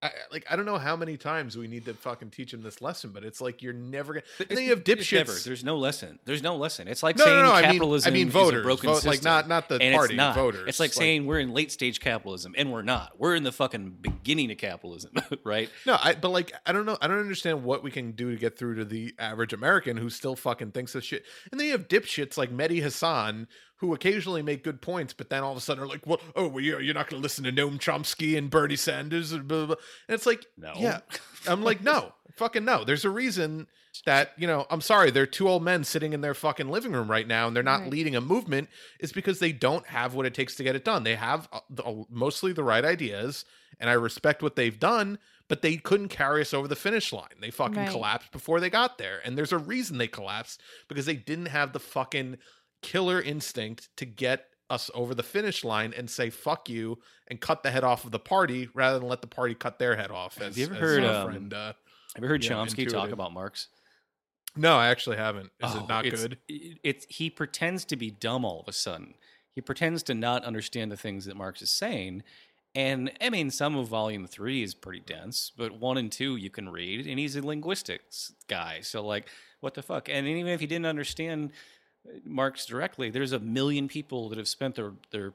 [0.00, 2.80] I, like I don't know how many times we need to fucking teach him this
[2.80, 4.24] lesson, but it's like you're never gonna.
[4.38, 5.42] And then you have dipshits.
[5.42, 6.20] There's no lesson.
[6.24, 6.86] There's no lesson.
[6.86, 7.52] It's like No, saying no, no.
[7.52, 9.96] I mean, capitalism I mean is voters, a broken vote, like not not the and
[9.96, 10.36] party, it's not.
[10.36, 10.68] voters.
[10.68, 13.18] It's like, saying we're in late stage capitalism, and we're not.
[13.18, 15.12] We're in the fucking beginning of capitalism,
[15.44, 15.68] right?
[15.84, 16.96] No, I but like I don't know.
[17.02, 20.10] I don't understand what we can do to get through to the average American who
[20.10, 21.24] still fucking thinks this shit.
[21.50, 23.48] And then you have dipshits like Mehdi Hasan
[23.78, 26.48] who occasionally make good points, but then all of a sudden are like, "Well, oh,
[26.48, 29.58] well, you're, you're not going to listen to Noam Chomsky and Bernie Sanders." And, blah,
[29.58, 29.76] blah, blah.
[30.08, 30.72] and it's like, No.
[30.76, 31.00] yeah,
[31.46, 32.84] I'm like, no, fucking no.
[32.84, 33.66] There's a reason
[34.06, 34.66] that you know.
[34.70, 37.54] I'm sorry, they're two old men sitting in their fucking living room right now, and
[37.56, 37.90] they're not Right.
[37.90, 38.68] leading a movement.
[39.00, 41.04] Is because they don't have what it takes to get it done.
[41.04, 43.44] They have uh, the, mostly the right ideas,
[43.80, 45.18] and I respect what they've done
[45.48, 47.30] but they couldn't carry us over the finish line.
[47.40, 47.88] They fucking Right.
[47.90, 49.22] collapsed before they got there.
[49.24, 52.36] And there's a reason they collapsed because they didn't have the fucking
[52.82, 56.98] killer instinct to get us over the finish line and say fuck you
[57.28, 59.96] and cut the head off of the party rather than let the party cut their
[59.96, 60.36] head off.
[60.38, 61.72] Have you ever as heard, um, friend, uh,
[62.14, 63.68] Have you heard Yeah, Chomsky talk about Marx?
[64.56, 65.46] no, I actually haven't.
[65.60, 66.38] Is Oh, it not it's- good?
[66.48, 69.14] It's he pretends to be dumb all of a sudden.
[69.54, 72.22] He pretends to not understand the things that Marx is saying.
[72.74, 76.50] And I mean, some of Volume Three is pretty dense, but one and two you
[76.50, 78.80] can read, and he's a linguistics guy.
[78.82, 79.28] So like,
[79.60, 80.08] what the fuck?
[80.08, 81.52] And even if he didn't understand
[82.24, 85.32] Marx directly, there's a million people that have spent their their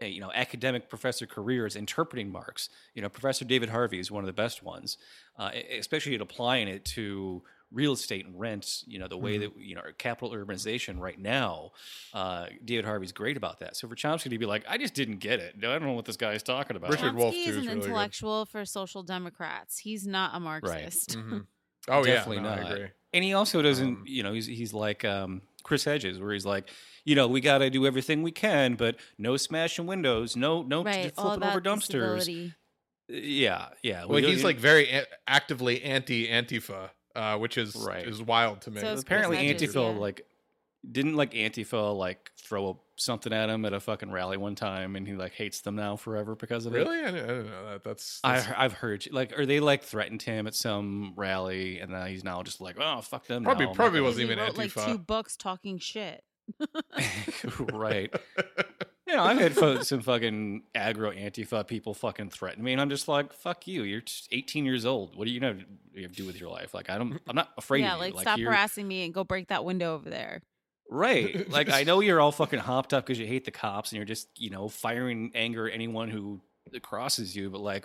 [0.00, 2.68] uh, you know academic professor careers interpreting Marx.
[2.94, 4.98] You know, Professor David Harvey is one of the best ones,
[5.38, 8.82] uh, especially at applying it to real estate and rent.
[8.86, 11.72] You know, the way that you know capital urbanization right now.
[12.12, 13.76] Uh, David Harvey's great about that.
[13.76, 15.54] So for Chomsky to be like, I just didn't get it.
[15.58, 16.90] I don't know what this guy's talking about.
[16.90, 17.84] Richard Wolff, Chomsky is is an really good.
[17.86, 19.78] intellectual for social democrats.
[19.78, 21.16] He's not a Marxist.
[21.16, 21.46] Mhm.
[21.88, 22.58] Oh Definitely yeah, no, not.
[22.58, 22.88] I agree.
[23.12, 26.46] And he also doesn't, Um, you know, he's he's like um, Chris Hedges, where he's
[26.46, 26.68] like,
[27.04, 30.82] you know, we got to do everything we can, but no smashing windows, no no
[30.84, 31.14] Right.
[31.14, 32.16] flipping over dumpsters.
[32.18, 32.54] disability.
[33.08, 34.04] Yeah, yeah.
[34.04, 38.06] Well, we- he's like very a- actively anti Antifa, uh, which is Right.
[38.06, 38.80] is wild to me.
[38.80, 39.98] So apparently Chris Hedges, Antifa yeah.
[40.00, 40.26] like
[40.90, 44.96] Didn't like Antifa like throw a, something at him at a fucking rally one time,
[44.96, 46.78] and he like hates them now forever because of it.
[46.78, 47.00] Really?
[47.00, 47.84] I didn't, I didn't know that.
[47.84, 51.92] That's, I, that's I've heard like, or they like threatened him at some rally, and
[51.92, 53.44] now he's now just like, oh fuck them.
[53.44, 53.74] Probably- now.
[53.74, 56.24] Probably gonna-" wasn't He even wrote like two books talking shit.
[57.72, 58.12] right.
[59.06, 62.88] You know, I've had fo- some fucking aggro Antifa people fucking threaten me, and I'm
[62.88, 63.82] just like, fuck you.
[63.82, 65.16] You're just 18 years old.
[65.16, 65.56] What do you know
[65.92, 66.72] you have to do with your life?
[66.72, 67.20] Like, I don't.
[67.28, 68.14] I'm not afraid yeah, of you.
[68.14, 70.42] like, stop you're- harassing me and go break that window over there.
[70.90, 71.48] Right.
[71.50, 74.06] Like I know you're all fucking hopped up because you hate the cops and you're
[74.06, 76.40] just, you know, firing anger at anyone who
[76.82, 77.50] crosses you.
[77.50, 77.84] But like,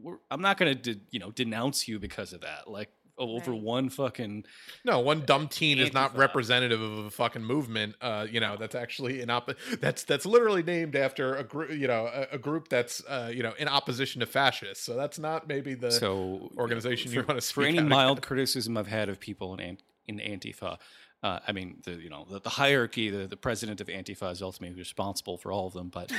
[0.00, 2.68] we're, I'm not gonna, de- you know, denounce you because of that.
[2.70, 3.60] Like over Right.
[3.62, 4.44] one fucking.
[4.84, 7.94] No, one dumb teen is not representative of a fucking movement.
[8.00, 11.70] Uh, you know, that's actually in op- that's that's literally named after a group.
[11.70, 14.84] You know, a, a group that's uh, you know in opposition to fascists.
[14.84, 18.76] So that's not maybe the so organization you for, wanna for any out mild criticism
[18.76, 20.76] I've had of people in Ant- in Antifa.
[21.22, 24.42] Uh, I mean, the you know the, the hierarchy, the, the president of Antifa is
[24.42, 25.88] ultimately responsible for all of them.
[25.88, 26.12] But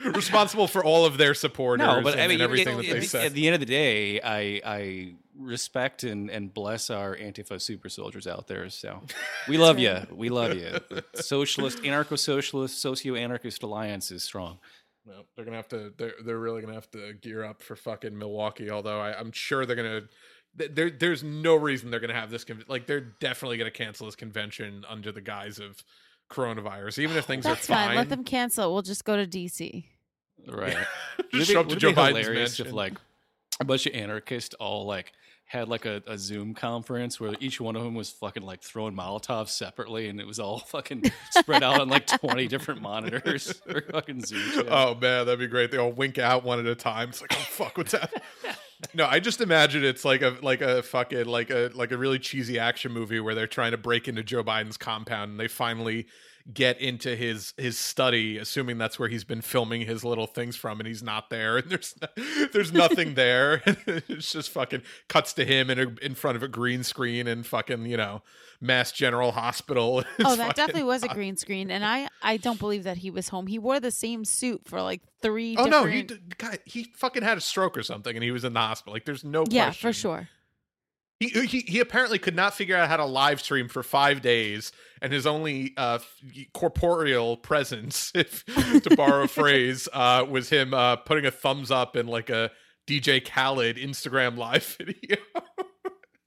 [0.04, 1.86] responsible for all of their supporters.
[1.86, 3.26] no, but and, I mean, and everything at, that at they the- say.
[3.26, 7.88] at the end of the day, I I respect and, and bless our Antifa super
[7.88, 8.68] soldiers out there.
[8.68, 9.02] So
[9.48, 9.98] we love you.
[10.12, 10.78] We love you.
[11.14, 14.58] Socialist, anarcho-socialist, socio-anarchist alliance is strong.
[15.06, 15.92] No, they're gonna have to.
[15.96, 18.70] They're they're really gonna have to gear up for fucking Milwaukee.
[18.70, 20.02] Although I, I'm sure they're gonna.
[20.58, 22.44] Th- There, there's no reason they're gonna have this.
[22.44, 25.82] Con- like they're definitely gonna cancel this convention under the guise of
[26.30, 27.88] coronavirus, even if oh, things That's are fine.
[27.88, 27.96] fine.
[27.96, 28.72] Let them cancel.
[28.72, 29.84] We'll just go to DC.
[30.48, 30.76] Right.
[31.32, 32.94] Just Wouldn't show up to be- Joe wouldn't it be Biden's hilarious if like
[33.60, 35.12] a bunch of anarchists all like
[35.44, 38.94] had like a, a Zoom conference where each one of them was fucking like throwing
[38.94, 43.82] Molotovs separately, and it was all fucking spread out on like twenty different monitors or
[43.82, 44.50] fucking Zoom.
[44.52, 44.66] chat.
[44.70, 45.70] Oh man, that'd be great.
[45.70, 47.10] They all wink out one at a time.
[47.10, 48.22] It's like, oh fuck, what's that?
[48.94, 52.18] no, I just imagine it's like a like a fucking like a like a really
[52.18, 56.06] cheesy action movie where they're trying to break into Joe Biden's compound and they finally
[56.52, 60.80] get into his his study, assuming that's where he's been filming his little things from,
[60.80, 61.94] and he's not there, and there's
[62.52, 63.62] there's nothing there.
[63.66, 67.46] it's just fucking cuts to him in a, in front of a green screen and
[67.46, 68.22] fucking you know
[68.60, 70.04] Mass General Hospital.
[70.24, 73.28] Oh, that definitely was a green screen, and I I don't believe that he was
[73.28, 73.46] home.
[73.46, 75.56] He wore the same suit for like three.
[75.56, 78.44] Oh no, he different- God, he fucking had a stroke or something, and he was
[78.44, 78.92] in the hospital.
[78.92, 79.88] Like, there's no yeah, question.
[79.88, 80.28] for sure.
[81.28, 84.72] He, he he apparently could not figure out how to live stream for five days,
[85.00, 85.98] and his only uh,
[86.52, 88.44] corporeal presence, if
[88.82, 92.50] to borrow a phrase, uh, was him uh, putting a thumbs up in like a
[92.86, 95.16] DJ Khaled Instagram live video,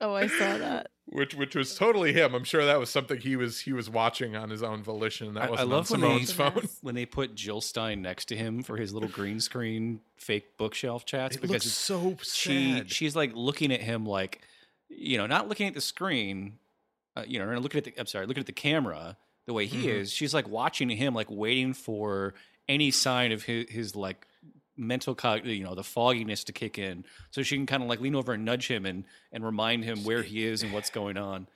[0.00, 0.90] Oh, I saw that.
[1.06, 2.34] which which was totally him.
[2.34, 5.34] I'm sure that was something he was he was watching on his own volition.
[5.34, 6.68] That I, I wasn't love on when they Simone's phone.
[6.82, 11.04] when they put Jill Stein next to him for his little green screen fake bookshelf
[11.06, 12.90] chats It because looks it's- so she sad.
[12.90, 14.42] she's like looking at him like
[14.88, 16.58] you know not looking at the screen
[17.16, 19.16] uh, you know or looking at the i'm sorry looking at the camera
[19.46, 19.94] the way he Mhm.
[20.00, 22.34] is she's like watching him like waiting for
[22.68, 24.26] any sign of his, his like
[24.76, 28.00] mental cog you know the fogginess to kick in so she can kind of like
[28.00, 31.16] lean over and nudge him and and remind him where he is and what's going
[31.16, 31.46] on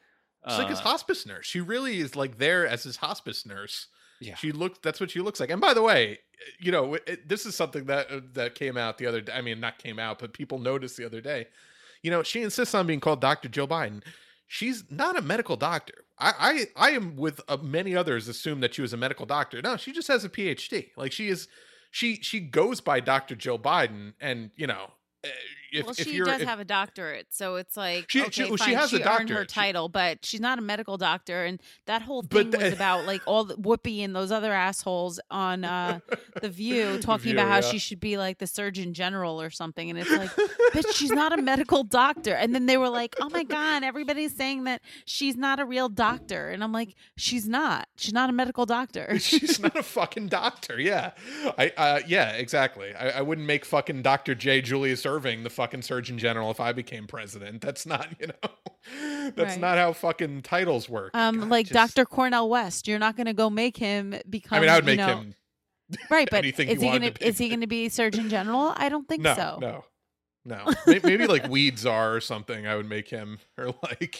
[0.48, 1.44] She's like his Uh, hospice nurse.
[1.44, 3.88] She really is like there as his hospice nurse.
[4.20, 4.36] Yeah.
[4.36, 4.78] She looks.
[4.82, 5.50] That's what she looks like.
[5.50, 6.20] And by the way,
[6.58, 9.20] you know, it, this is something that uh, that came out the other.
[9.20, 9.34] day.
[9.34, 11.48] I mean, not came out, but people noticed the other day.
[12.02, 14.02] You know, she insists on being called Doctor Joe Biden.
[14.46, 16.04] She's not a medical doctor.
[16.18, 19.60] I I, I am with uh, many others assume that she was a medical doctor.
[19.62, 20.88] No, she just has a PhD.
[20.96, 21.48] Like she is.
[21.92, 24.92] She she goes by Doctor Joe Biden, and you know.
[25.72, 28.42] If, well, if she does if- have a doctorate, so it's like She- okay, she-
[28.44, 28.68] well, fine.
[28.68, 29.30] she has a earned doctorate.
[29.30, 31.44] her She- title, but she's not a medical doctor.
[31.44, 35.64] And that whole thing was about like all the Whoopi and those other assholes on
[35.64, 36.00] uh,
[36.40, 37.60] the View talking View, about how yeah.
[37.72, 39.90] she should be like the Surgeon General or something.
[39.90, 40.30] And it's like,
[40.72, 42.34] bitch, she's not a medical doctor.
[42.34, 45.88] And then they were like, oh my god, everybody's saying that she's not a real
[45.88, 47.88] doctor, and I'm like, she's not.
[47.96, 49.18] She's not a medical doctor.
[49.18, 50.80] She's not a fucking doctor.
[50.80, 51.12] Yeah,
[51.58, 51.72] I.
[51.76, 52.94] Uh, yeah, exactly.
[52.94, 54.60] I, I wouldn't make fucking Doctor J.
[54.62, 57.60] Julius Erving the fucking Surgeon General if I became president.
[57.60, 58.08] That's not.
[58.18, 59.60] You know, that's Right.
[59.60, 61.10] not how fucking titles work.
[61.14, 62.06] Um, God, like just- Dr.
[62.06, 64.56] Cornel West, you're not going to go make him become.
[64.56, 65.34] I mean, I would you make know, him.
[66.10, 68.72] right, but is he gonna to is he gonna be Surgeon General?
[68.76, 69.58] I don't think No, so.
[69.60, 69.84] no,
[70.46, 70.72] no.
[70.86, 72.66] Maybe, maybe like Weed Czar or something.
[72.66, 74.18] I would make him or like.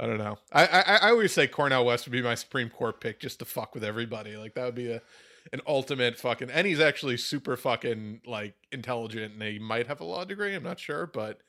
[0.00, 0.38] I don't know.
[0.50, 3.44] I, I I always say Cornel West would be my Supreme Court pick just to
[3.44, 4.34] fuck with everybody.
[4.38, 5.02] Like that would be a
[5.52, 6.50] an ultimate fucking.
[6.50, 10.54] And he's actually super fucking like intelligent, and he might have a law degree.
[10.54, 11.40] I'm not sure, but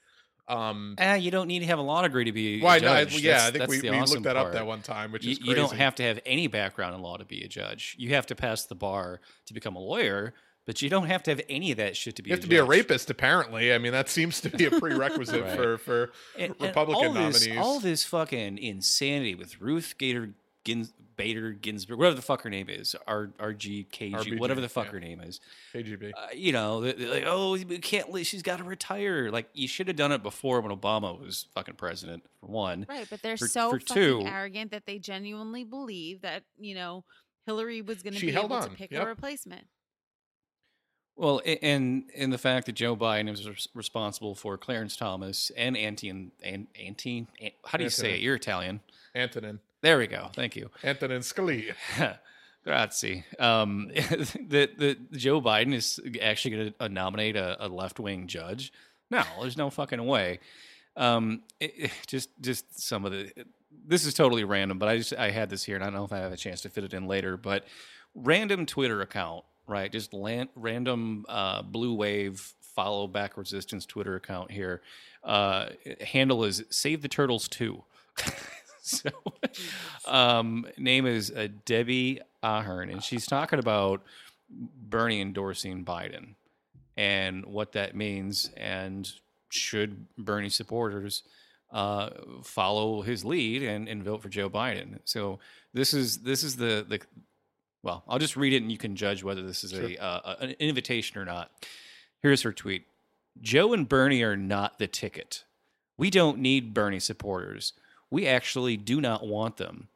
[0.47, 2.61] um, Ah, you don't need to have a law degree to be.
[2.61, 3.07] why a not?
[3.07, 3.21] judge.
[3.21, 5.39] Yeah, I think we, we awesome looked that up that one time, which you, is
[5.39, 7.95] you don't have to have any background in law to be a judge.
[7.97, 10.35] You have to pass the bar to become a lawyer,
[10.67, 12.29] but you don't have to have any of that shit to be.
[12.29, 13.73] You have a to be a rapist, apparently.
[13.73, 15.55] I mean, that seems to be a prerequisite Right.
[15.55, 17.65] for for And- and Republican all this, nominees.
[17.65, 22.69] All this fucking insanity with Ruth Gator Gins, Bader Ginsburg, whatever the fuck her name
[22.69, 24.91] is, R RGKG, RBG, whatever the fuck yeah.
[24.91, 25.39] her name is.
[25.73, 26.11] KGB.
[26.15, 28.11] Uh, you know, like, oh, we can't.
[28.11, 29.31] li- She's got to retire.
[29.31, 32.23] Like you should have done it before when Obama was fucking president.
[32.39, 36.21] For one, Right, but they're For- so for fucking two- arrogant that they genuinely believe
[36.21, 37.03] that you know
[37.45, 39.03] Hillary was going to be held able to pick yep.
[39.03, 39.67] a replacement.
[41.17, 46.09] Well, and and the fact that Joe Biden is responsible for Clarence Thomas and Anti
[46.09, 48.19] and Anti, An- how do you say it?
[48.19, 48.81] You're Italian.
[49.15, 49.59] Antonin.
[49.81, 50.29] There we go.
[50.33, 50.69] Thank you.
[50.83, 51.75] Antonin Scalia.
[52.63, 53.23] Grazie.
[53.37, 58.73] Um, that that Joe Biden is actually going to nominate a, a left wing judge?
[59.11, 60.39] No, there's no fucking way.
[60.97, 63.31] Um, it- it- just just some of the.
[63.87, 66.05] This is totally random, but I just I had this here, and I don't know
[66.05, 67.37] if I have a chance to fit it in later.
[67.37, 67.65] But
[68.15, 69.91] random Twitter account, right?
[69.91, 74.81] Just lan- random uh, blue wave follow back resistance Twitter account here.
[75.23, 75.67] Uh,
[76.01, 77.83] handle is save the turtles too.
[78.87, 79.09] so,
[80.05, 84.03] um, name is uh, Debbie Ahern, and she's talking about
[84.47, 86.35] Bernie endorsing Biden
[86.95, 89.11] and what that means, and
[89.49, 91.23] should Bernie supporters
[91.71, 92.09] uh,
[92.43, 94.99] follow his lead and, and vote for Joe Biden?
[95.03, 95.39] So
[95.73, 96.99] this is this is the the
[97.81, 100.51] well, I'll just read it and you can judge whether this is a, uh, an
[100.59, 101.49] invitation or not.
[102.21, 102.85] Here's her tweet:
[103.41, 105.43] Joe and Bernie are not the ticket.
[105.97, 107.73] We don't need Bernie supporters.
[108.15, 109.89] We actually do not want them.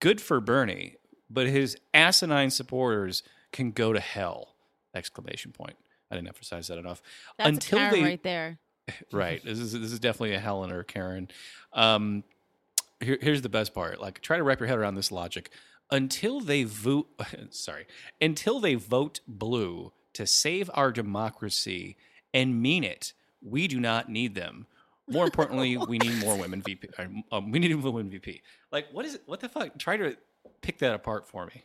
[0.00, 0.96] Good for Bernie,
[1.28, 3.22] but his asinine supporters
[3.52, 4.54] can go to hell!
[4.94, 5.76] Exclamation point.
[6.10, 7.02] I didn't emphasize that enough.
[7.36, 8.58] That's Until Karen they- right there.
[9.12, 9.44] right.
[9.44, 11.28] This is this is definitely a Helen or Karen.
[11.74, 12.24] Um,
[12.98, 14.00] here, here's the best part.
[14.00, 15.50] Like, try to wrap your head around this logic.
[15.90, 17.08] Until they vote,
[17.50, 17.86] sorry,
[18.22, 21.98] until they vote blue to save our democracy
[22.32, 23.12] and mean it,
[23.42, 24.66] we do not need them.
[25.08, 26.88] More importantly, we need more women VP.
[27.32, 28.42] Um, we need a women VP.
[28.72, 29.22] Like, what is it?
[29.26, 29.78] What the fuck?
[29.78, 30.16] Try to
[30.60, 31.64] pick that apart for me.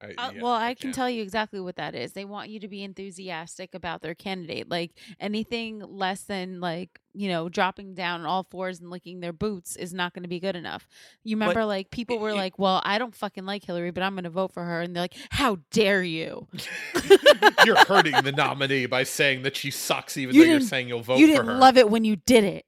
[0.00, 0.94] I, Uh, yeah, well, I can can't.
[0.94, 2.12] tell you exactly what that is.
[2.12, 4.68] They want you to be enthusiastic about their candidate.
[4.70, 9.32] Like anything less than like, you know, dropping down on all fours and licking their
[9.32, 10.86] boots is not going to be good enough.
[11.24, 14.12] You remember like people were it- like, "Well, I don't fucking like Hillary, but I'm
[14.14, 16.46] going to vote for her." And they're like, "How dare you?"
[17.64, 21.00] You're hurting the nominee by saying that she sucks, even You though you're saying you'll
[21.02, 21.54] vote you for didn't her.
[21.54, 22.66] love it when you did it.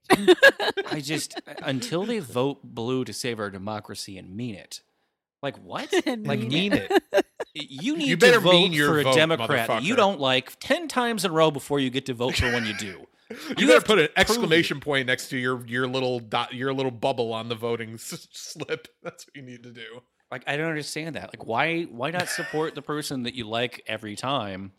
[0.91, 4.81] I just until they vote blue to save our democracy and mean it.
[5.41, 5.91] Like what?
[6.05, 6.91] Like mean mean it.
[7.11, 7.25] it.
[7.55, 10.59] You need You to better vote mean your for a vote, Democrat you don't like
[10.59, 13.05] ten times in a row before you get to vote for one you do.
[13.31, 16.19] You, You better have to put an prove exclamation point next to your your little
[16.19, 18.87] dot, your little bubble on the voting s- slip.
[19.03, 20.01] That's what you need to do.
[20.31, 21.31] Like I don't understand that.
[21.33, 24.71] Like why why not support the person that you like every time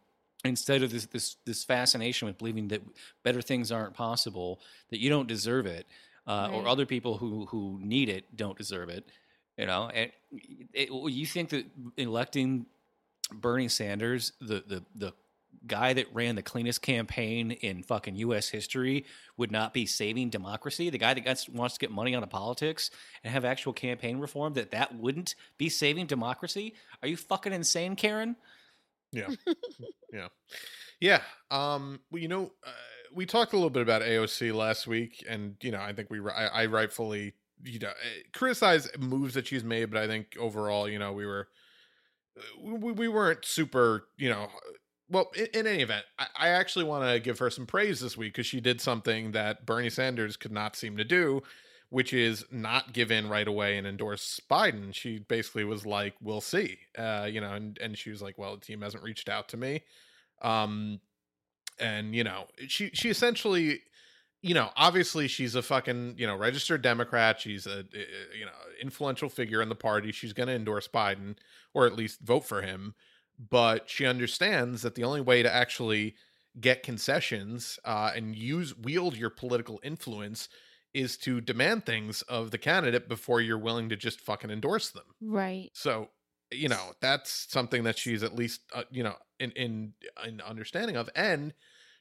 [0.44, 2.82] instead of this this this fascination with believing that
[3.22, 5.86] better things aren't possible, that you don't deserve it,
[6.26, 9.08] uh, or other people who who need it don't deserve it.
[9.60, 10.10] You know, and
[10.72, 11.66] it, you think that
[11.98, 12.64] electing
[13.30, 15.12] Bernie Sanders, the the the
[15.66, 18.48] guy that ran the cleanest campaign in fucking U.S.
[18.48, 19.04] history,
[19.36, 20.88] would not be saving democracy?
[20.88, 22.90] The guy that gets, wants to get money out of politics
[23.22, 26.72] and have actual campaign reform that that wouldn't be saving democracy?
[27.02, 28.36] Are you fucking insane, Karen?
[29.12, 29.28] Yeah,
[30.12, 30.28] yeah,
[31.00, 31.20] yeah.
[31.50, 32.70] Um, well, you know, uh,
[33.12, 36.20] we talked a little bit about AOC last week, and you know, I think we,
[36.20, 37.34] I, I rightfully,
[37.64, 41.26] you know, eh, criticize moves that she's made, but I think overall, you know, we
[41.26, 41.48] were,
[42.62, 44.48] we, we weren't super, you know.
[45.08, 48.16] Well, in, in any event, I, I actually want to give her some praise this
[48.16, 51.42] week because she did something that Bernie Sanders could not seem to do,
[51.88, 54.94] which is not give in right away and endorse Biden.
[54.94, 58.54] She basically was like, "We'll see," uh, you know, and and she was like, "Well,
[58.54, 59.82] the team hasn't reached out to me,"
[60.42, 61.00] um,
[61.80, 63.80] and you know, she she essentially,
[64.42, 67.40] you know, obviously she's a fucking you know registered Democrat.
[67.40, 70.12] She's a, a you know influential figure in the party.
[70.12, 71.36] She's going to endorse Biden
[71.74, 72.94] or at least vote for him,
[73.38, 76.14] but she understands that the only way to actually
[76.60, 80.48] get concessions uh, and use wield your political influence
[80.92, 85.04] is to demand things of the candidate before you're willing to just fucking endorse them.
[85.20, 85.70] right.
[85.72, 86.08] So,
[86.50, 89.92] you know, that's something that she's at least uh, you know in in
[90.26, 91.52] in understanding of and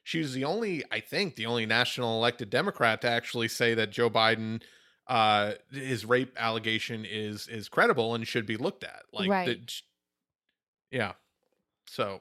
[0.02, 4.10] she's the only I think the only national elected democrat to actually say that Joe
[4.10, 4.62] Biden
[5.06, 9.02] uh his rape allegation is is credible and should be looked at.
[9.12, 9.46] Like Right.
[9.46, 9.82] the-
[10.90, 11.12] yeah.
[11.86, 12.20] So,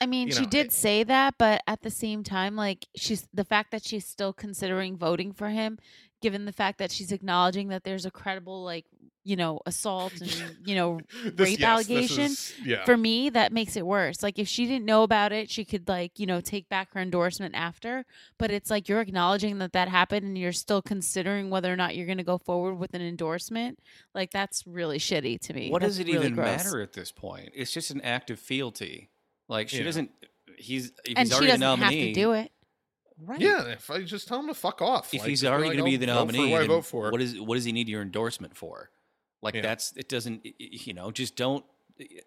[0.00, 2.86] I mean, you she know, did it- say that, but at the same time, like
[2.96, 5.78] she's the fact that she's still considering voting for him,
[6.22, 8.86] given the fact that she's acknowledging that there's a credible like
[9.24, 12.84] you know, assault and you know, This- rape yes, allegation, is- yeah.
[12.84, 14.22] for me that makes it worse.
[14.22, 17.00] Like if she didn't know about it, she could like you know take back her
[17.00, 18.04] endorsement after.
[18.38, 21.96] But it's like you're acknowledging that that happened and you're still considering whether or not
[21.96, 23.78] you're going to go forward with an endorsement.
[24.14, 25.70] Like that's really shitty to me.
[25.70, 26.64] What That's does it really even gross.
[26.64, 27.50] matter at this point?
[27.54, 29.10] It's just an act of fealty.
[29.48, 29.84] Like she Yeah.
[29.84, 30.10] doesn't.
[30.58, 32.50] He's if And he's she already doesn't the have to do it.
[33.18, 33.40] Right.
[33.40, 35.14] Yeah, if I just tell him to fuck off.
[35.14, 36.66] If like, he's already like, going to be "Oh, the vote for nominee, who I
[36.66, 37.10] vote for.
[37.12, 38.90] what is what does he need your endorsement for?
[39.44, 39.60] Like Yeah.
[39.62, 41.64] that's it doesn't y- y- you know just don't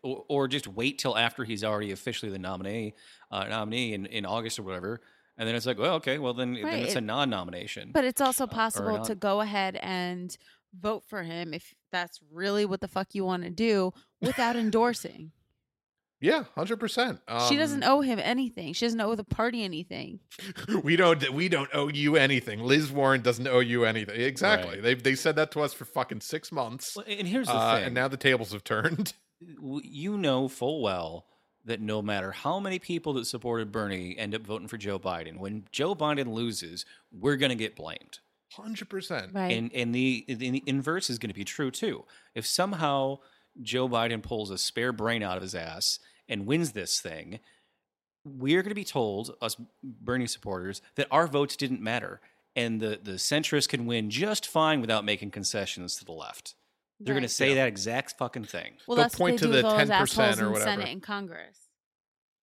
[0.04, 2.94] or, or just wait till after he's already officially the nominee
[3.32, 5.02] uh, nominee in, in August or whatever,
[5.38, 7.92] and then it's like well okay well then, then Right, it's a non-nomination.
[7.94, 9.06] But it's also or possible not.
[9.08, 10.36] to go ahead and
[10.80, 13.92] vote for him if that's really what the fuck you want to do
[14.22, 15.32] without endorsing.
[16.20, 17.20] Yeah, hundred percent.
[17.28, 18.74] Um, she doesn't owe him anything.
[18.74, 20.20] She doesn't owe the party anything.
[20.84, 21.30] we don't.
[21.32, 22.62] We don't owe you anything.
[22.62, 24.20] Liz Warren doesn't owe you anything.
[24.20, 24.76] Exactly.
[24.76, 24.84] Right.
[24.84, 27.76] They they said that to us for fucking six months, Well, and here's the uh,
[27.76, 29.14] thing: and now the tables have turned.
[29.84, 31.28] you know full well
[31.66, 35.38] that no matter how many people that supported Bernie end up voting for Joe Biden,
[35.38, 38.20] when Joe Biden loses, we're going to get blamed.
[38.54, 39.34] Hundred percent.
[39.34, 39.56] Right.
[39.56, 42.06] And and the, the inverse is going to be true too.
[42.34, 43.20] If somehow
[43.62, 46.00] Joe Biden pulls a spare brain out of his ass
[46.30, 47.40] and wins this thing,
[48.26, 52.20] we're going to be told, us Bernie supporters, that our votes didn't matter,
[52.56, 56.56] and the the centrists can win just fine without making concessions to the left.
[57.00, 57.56] They're going to say Yeah.
[57.56, 58.74] that exact fucking thing.
[58.88, 60.72] Well, They'll that's point what to they do the those 10% assholes or in whatever.
[60.72, 61.60] Senate and Congress.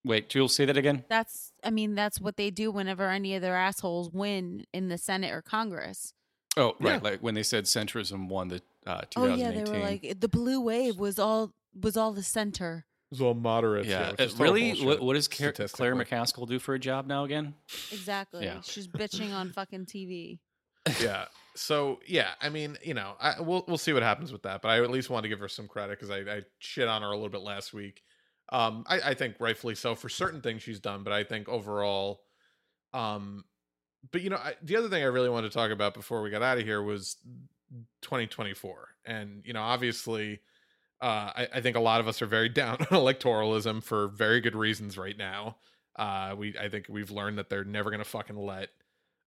[0.05, 1.05] Wait, do you'll say that again?
[1.09, 4.99] That's, I mean, that's what they do whenever any of their assholes win in the
[4.99, 6.13] Senate or Congress.
[6.57, 7.03] Oh, right.
[7.03, 7.11] Yeah.
[7.11, 10.61] Like when they said centrism won the uh, Oh yeah, they were like the blue
[10.61, 12.87] wave was all was all the center.
[13.11, 13.89] It was all moderates.
[13.89, 14.85] yeah, which uh, is really?
[14.85, 15.95] What, what does Claire, Claire.
[15.95, 17.55] McCaskill do for a job now again?
[17.93, 18.45] Exactly.
[18.45, 18.61] Yeah.
[18.63, 20.39] She's bitching on fucking TV.
[21.01, 21.27] yeah.
[21.57, 24.69] So yeah, I mean, you know, I, we'll we'll see what happens with that, but
[24.69, 27.09] I at least want to give her some credit because I, I shit on her
[27.09, 28.03] a little bit last week.
[28.51, 32.21] Um, I, I think rightfully so for certain things she's done, but I think overall,
[32.93, 33.45] um,
[34.13, 36.31] but you know, I, the other thing I really wanted to talk about before we
[36.31, 37.17] got out of here was
[38.03, 40.41] 2024, and you know, obviously,
[41.01, 44.41] uh, I, I think a lot of us are very down on electoralism for very
[44.41, 45.57] good reasons right now.
[45.97, 48.71] Uh, we I think we've learned that they're never gonna fucking let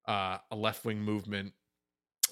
[0.07, 1.53] uh, a left wing movement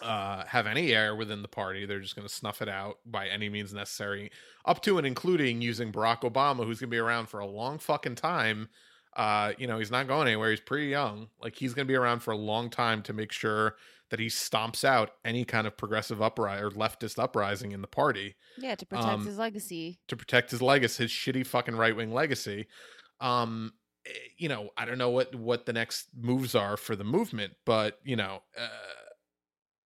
[0.01, 1.85] uh, have any air within the party.
[1.85, 4.31] They're just going to snuff it out by any means necessary,
[4.65, 7.77] up to and including using Barack Obama, who's going to be around for a long
[7.79, 8.69] fucking time.
[9.15, 10.49] Uh, you know, he's not going anywhere.
[10.49, 11.29] He's pretty young.
[11.41, 13.75] Like he's going to be around for a long time to make sure
[14.11, 18.35] that he stomps out any kind of progressive uprising or leftist uprising in the party
[18.57, 19.99] Yeah, to protect Um, his legacy.
[20.07, 22.67] to protect his legacy, his shitty fucking right wing legacy.
[23.19, 23.73] Um,
[24.05, 27.53] eh, you know, I don't know what what the next moves are for the movement,
[27.65, 28.67] but you know, uh,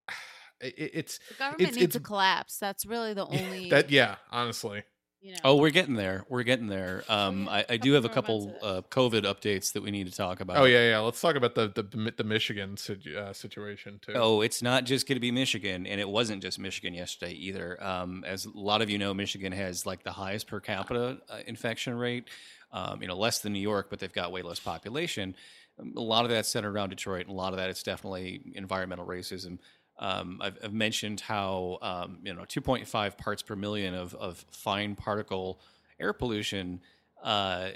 [0.61, 2.57] it, it's The government it's- needs to collapse.
[2.57, 3.69] That's really the only.
[3.69, 4.83] that yeah, honestly,
[5.21, 5.39] you know.
[5.43, 6.25] Oh, we're getting there.
[6.29, 7.03] We're getting there.
[7.09, 9.73] Um, yeah, I, I a do have a couple more couple months uh, COVID updates
[9.73, 10.57] that we need to talk about.
[10.57, 10.99] oh yeah, yeah.
[10.99, 12.77] Let's talk about the the the Michigan
[13.17, 14.13] uh, situation too.
[14.15, 17.81] Oh, it's not just going to be Michigan, and it wasn't just Michigan yesterday either.
[17.83, 21.39] Um, as a lot of you know, Michigan has like the highest per capita uh,
[21.47, 22.29] infection rate.
[22.71, 25.35] Um, you know, less than New York, but they've got way less population.
[25.79, 28.41] Um, A lot of that's centered around Detroit, and a lot of that it's definitely
[28.53, 29.57] environmental racism.
[29.99, 34.95] Um, I've, I've mentioned how um, you know 2.5 parts per million of, of fine
[34.95, 35.59] particle
[35.99, 36.81] air pollution
[37.23, 37.71] uh,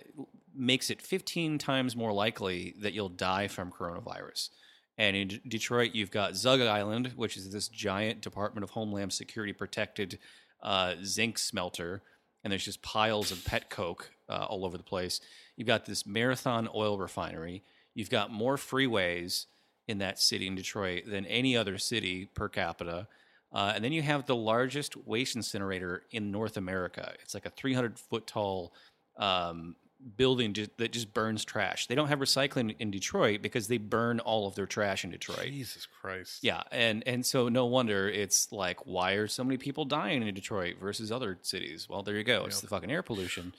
[0.56, 4.50] makes it 15 times more likely that you'll die from coronavirus.
[4.98, 9.12] And in D- Detroit, you've got Zug Island, which is this giant Department of Homeland
[9.12, 10.20] Security protected
[10.62, 12.04] uh, zinc smelter,
[12.44, 15.20] and there's just piles of pet coke uh, all over the place.
[15.58, 17.64] You've got this Marathon oil refinery.
[17.94, 19.46] You've got more freeways
[19.88, 23.08] in that city in Detroit than any other city per capita.
[23.52, 27.14] Uh, and then you have the largest waste incinerator in North America.
[27.22, 28.74] It's like a 300 foot tall
[29.18, 29.76] um,
[30.18, 31.86] building ju- that just burns trash.
[31.88, 35.46] They don't have recycling in Detroit because they burn all of their trash in Detroit.
[35.50, 36.40] Jesus Christ.
[36.44, 40.34] Yeah, and and so no wonder it's like why are so many people dying in
[40.34, 41.88] Detroit versus other cities?
[41.88, 42.46] Well, there you go.
[42.46, 42.62] It's Yeah.
[42.62, 43.54] the fucking air pollution.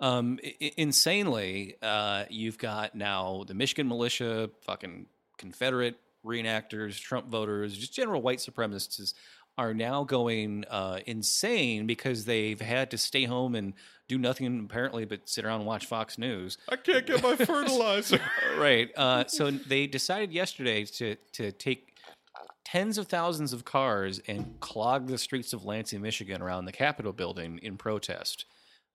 [0.00, 5.06] Um, i- insanely, uh, you've got now the Michigan militia, fucking
[5.40, 9.14] Confederate reenactors, Trump voters, just general white supremacists
[9.56, 13.72] are now going uh, insane because they've had to stay home and
[14.06, 18.20] do nothing apparently but sit around and watch Fox News I can't get my fertilizer.
[18.58, 18.90] right.
[18.96, 21.96] Uh, so they decided yesterday to to take
[22.64, 27.12] tens of thousands of cars and clog the streets of Lansing, Michigan, around the Capitol
[27.12, 28.44] building in protest.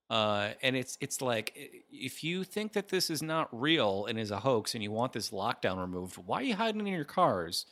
[0.08, 1.52] Uh, and it's it's like
[1.90, 5.12] if you think that this is not real and is a hoax, and you want
[5.12, 7.66] this lockdown removed, why are you hiding in your cars?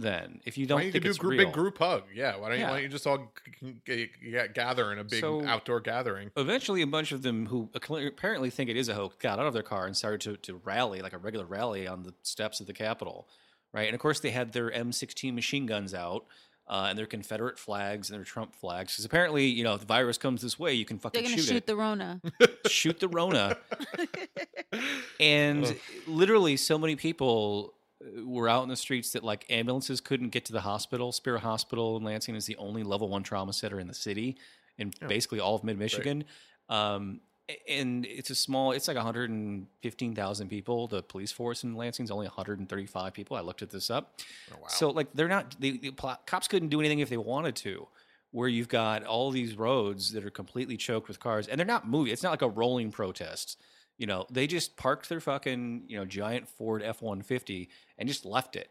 [0.00, 1.44] then if you don't you think do a it's group, real.
[1.46, 2.04] big group hug?
[2.14, 2.36] Yeah.
[2.36, 2.64] Why don't you?
[2.64, 2.70] Yeah.
[2.70, 6.30] Why don't you just all g- g- g- gather in a big So- outdoor gathering?
[6.36, 9.54] Eventually, a bunch of them who apparently think it is a hoax got out of
[9.54, 12.68] their car and started to, to rally, like a regular rally, on the steps of
[12.68, 13.26] the Capitol,
[13.72, 13.86] right?
[13.88, 16.26] And of course, they had their M16 machine guns out
[16.68, 19.86] uh, and their Confederate flags and their Trump flags, because apparently, you know, if the
[19.86, 22.20] virus comes this way, you can fucking They're gonna shoot, shoot it, the Rona.
[22.66, 23.56] shoot the Rona,
[25.20, 30.28] and literally, so many people uh, were out in the streets that like ambulances couldn't
[30.30, 31.12] get to the hospital.
[31.12, 34.36] Sparrow Hospital in Lansing is the only level one trauma center in the city,
[34.78, 35.08] and Yeah.
[35.08, 36.24] basically all of mid Michigan.
[36.68, 37.27] Um, a-
[37.68, 38.72] and it's a small.
[38.72, 40.86] It's like 115,000 people.
[40.86, 43.36] The police force in Lansing is only 135 people.
[43.36, 44.20] I looked at this up.
[44.52, 44.68] Oh, wow.
[44.68, 45.92] So like they're not the, the
[46.26, 47.88] cops couldn't do anything if they wanted to.
[48.30, 51.88] Where you've got all these roads that are completely choked with cars, and they're not
[51.88, 52.12] moving.
[52.12, 53.58] It's not like a rolling protest.
[53.96, 58.06] You know, they just parked their fucking you know giant Ford F one fifty and
[58.06, 58.68] just left it,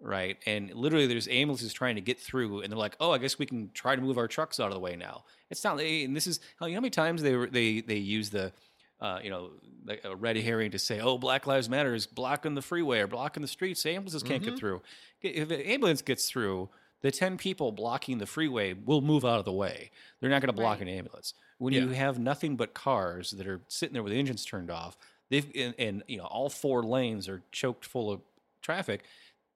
[0.00, 0.36] right?
[0.46, 3.46] And literally, there's ambulances trying to get through, and they're like, "Oh, I guess we
[3.46, 5.80] can try to move our trucks out of the way now." It's not.
[5.80, 8.52] And this is how you know how many times they were they they use the
[9.00, 9.50] uh, you know,
[9.86, 13.06] like a red herring to say, "Oh, Black Lives Matter is blocking the freeway or
[13.06, 13.82] blocking the streets.
[13.82, 14.58] so Ambulances can't get Mhm.
[14.58, 14.82] through."
[15.22, 16.68] If an ambulance gets through,
[17.00, 19.90] the ten people blocking the freeway will move out of the way.
[20.20, 20.88] They're not going to block Right.
[20.88, 21.34] an ambulance.
[21.58, 21.82] When Yeah.
[21.82, 24.96] you have nothing but cars that are sitting there with the engines turned off,
[25.28, 28.20] they've and, and you know all four lanes are choked full of
[28.62, 29.04] traffic.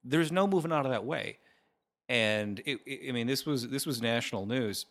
[0.05, 1.39] There's no moving out of that way.
[2.09, 4.87] And it, it- I mean, this was this was national news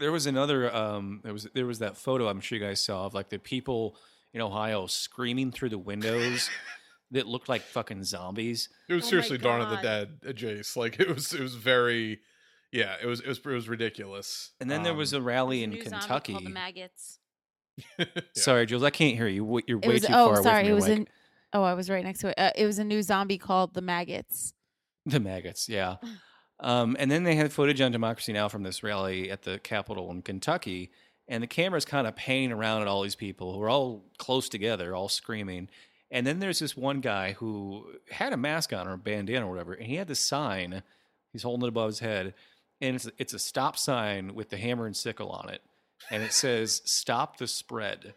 [0.00, 3.06] there was another um there was there was that photo i'm sure you guys saw
[3.06, 3.94] of like the people
[4.32, 6.50] in ohio screaming through the windows
[7.12, 10.74] that looked like fucking zombies it was Oh seriously Dawn of the Dead, uh, Jace.
[10.76, 11.32] Like it was.
[11.32, 12.18] It was very.
[12.72, 12.96] Yeah.
[13.00, 13.20] It was.
[13.20, 13.38] It was.
[13.38, 14.50] It was ridiculous.
[14.60, 17.20] and then there was Um, a rally in new zombie kentucky the maggots.
[17.98, 18.06] yeah.
[18.34, 20.62] sorry jules i can't hear you you're way was too oh far sorry, away it
[20.62, 20.98] from your was mic.
[20.98, 21.08] in
[21.54, 22.34] oh I was right next to it.
[22.38, 24.52] Uh, it was a new zombie called the maggots.
[25.06, 25.96] the maggots yeah
[26.60, 30.10] um, and then they had footage on democracy now from this rally at the capitol
[30.10, 30.90] in kentucky
[31.28, 34.48] and the camera's kind of panning around at all these people who are all close
[34.48, 35.68] together all screaming
[36.10, 39.50] and then there's this one guy who had a mask on or a bandana or
[39.50, 40.82] whatever and he had this sign
[41.32, 42.32] he's holding it above his head
[42.80, 45.60] and it's, it's a stop sign with the hammer and sickle on it
[46.10, 48.14] and it says stop the spread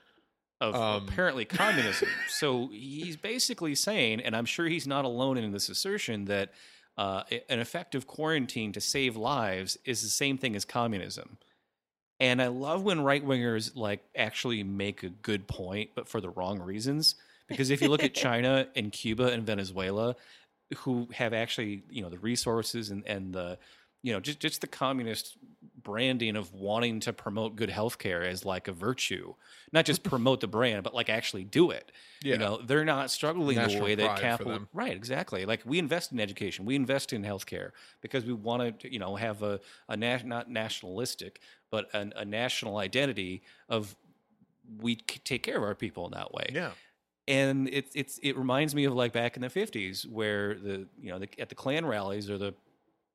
[0.59, 1.07] of Um.
[1.07, 6.25] apparently communism so he's basically saying and i'm sure he's not alone in this assertion
[6.25, 6.51] that
[6.97, 11.37] uh, an effective quarantine to save lives is the same thing as communism.
[12.19, 16.31] And I love when right wingers like actually make a good point, but for the
[16.31, 17.13] wrong reasons.
[17.47, 20.15] Because if you look at China and Cuba and Venezuela,
[20.79, 23.59] who have actually you know the resources and and the
[24.03, 25.37] you know just just the communist
[25.81, 29.33] branding of wanting to promote good healthcare as like a virtue,
[29.71, 31.91] not just promote the brand, but like actually do it.
[32.21, 32.33] Yeah.
[32.33, 34.67] You know, they're not struggling the way that capital.
[34.73, 35.45] Right, exactly.
[35.45, 37.71] Like we invest in education, we invest in healthcare
[38.01, 41.39] because we want to, you know, have a a na- not nationalistic,
[41.71, 43.95] but an, a national identity of
[44.81, 46.71] we c- take care of our people in that way Yeah.
[47.29, 51.09] and it, it's it reminds me of like back in the 50s where the you
[51.11, 52.53] know the, at the klan rallies or the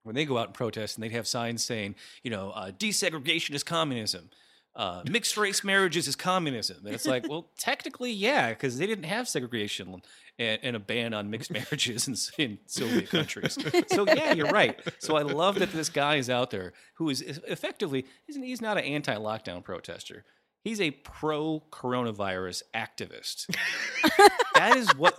[0.03, 3.55] when they go out and protest and they'd have signs saying you know uh, desegregation
[3.55, 4.30] is communism
[4.74, 6.78] uh, mixed race marriages is communism.
[6.84, 10.00] And it's like well technically yeah because they didn't have segregation
[10.38, 13.59] and, and a ban on mixed marriages in, in soviet countries.
[13.88, 14.80] So yeah you're right.
[14.98, 18.78] So i love that this guy is out there who is effectively he's, he's not
[18.78, 20.24] an anti-lockdown protester.
[20.64, 23.55] He's a pro-coronavirus activist.
[24.55, 25.18] That is what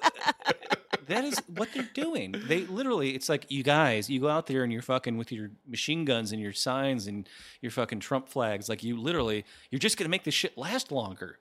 [1.08, 2.34] that is what they're doing.
[2.48, 5.52] They literally, it's like you guys, you go out there and you're fucking with your
[5.68, 7.28] machine guns and your signs and
[7.62, 8.70] your fucking Trump flags.
[8.70, 11.38] Like you literally, you're just gonna make this shit last longer.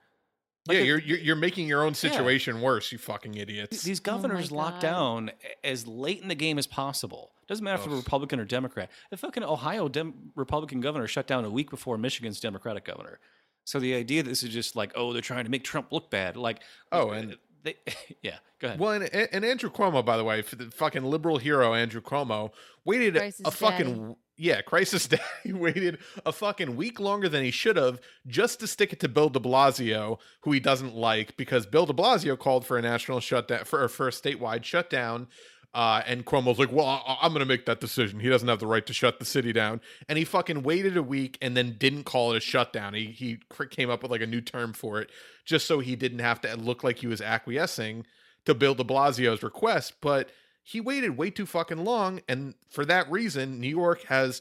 [0.68, 0.82] Like yeah.
[0.82, 2.92] a- You're, you're you're making your own situation worse.
[2.92, 3.82] You fucking idiots.
[3.82, 4.80] These Oh governors lock God.
[4.80, 5.30] down
[5.64, 7.30] as late in the game as possible.
[7.48, 8.88] Doesn't matter if they're Republican or Democrat.
[9.10, 13.18] The fucking Ohio Dem- Republican governor shut down a week before Michigan's Democratic governor.
[13.64, 16.10] So the idea that this is just like, oh, they're trying to make Trump look
[16.10, 16.36] bad.
[16.36, 16.60] Like,
[16.92, 17.76] Oh, and- they,
[18.22, 18.80] yeah, go ahead.
[18.80, 22.50] Well, and, and Andrew Cuomo, by the way, for the fucking liberal hero Andrew Cuomo,
[22.84, 24.14] waited Crisis a fucking daddy.
[24.36, 25.18] yeah, crisis day.
[25.42, 29.08] He waited a fucking week longer than he should have just to stick it to
[29.08, 33.20] Bill De Blasio, who he doesn't like, because Bill De Blasio called for a national
[33.20, 35.28] shutdown for for a statewide shutdown.
[35.74, 38.20] Uh, and Cuomo's like, well, I, I'm going to make that decision.
[38.20, 39.80] He doesn't have the right to shut the city down.
[40.08, 42.94] And he fucking waited a week and then didn't call it a shutdown.
[42.94, 43.38] He he
[43.70, 45.10] came up with like a new term for it,
[45.44, 48.04] just so he didn't have to look like he was acquiescing
[48.44, 50.30] to Bill de Blasio's request, but
[50.62, 52.20] he waited way too fucking long.
[52.28, 54.40] And for that reason, New York has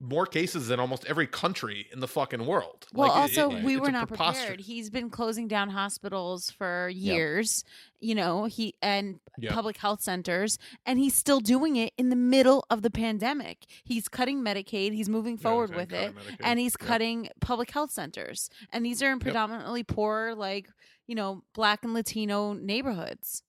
[0.00, 2.86] more cases than almost every country in the fucking world.
[2.92, 4.60] Well, Like, also, it- we were not prepared.
[4.60, 7.64] He's been closing down hospitals for years,
[7.98, 9.52] you know, he and Yep.
[9.52, 13.66] public health centers, and he's still doing it in the middle of the pandemic.
[13.84, 16.36] He's cutting Medicaid, he's moving forward and with it, Medicaid.
[16.40, 16.88] and he's Yep.
[16.88, 18.50] cutting public health centers.
[18.72, 20.68] And these are in predominantly poor, like,
[21.08, 23.42] you know, black and Latino neighborhoods.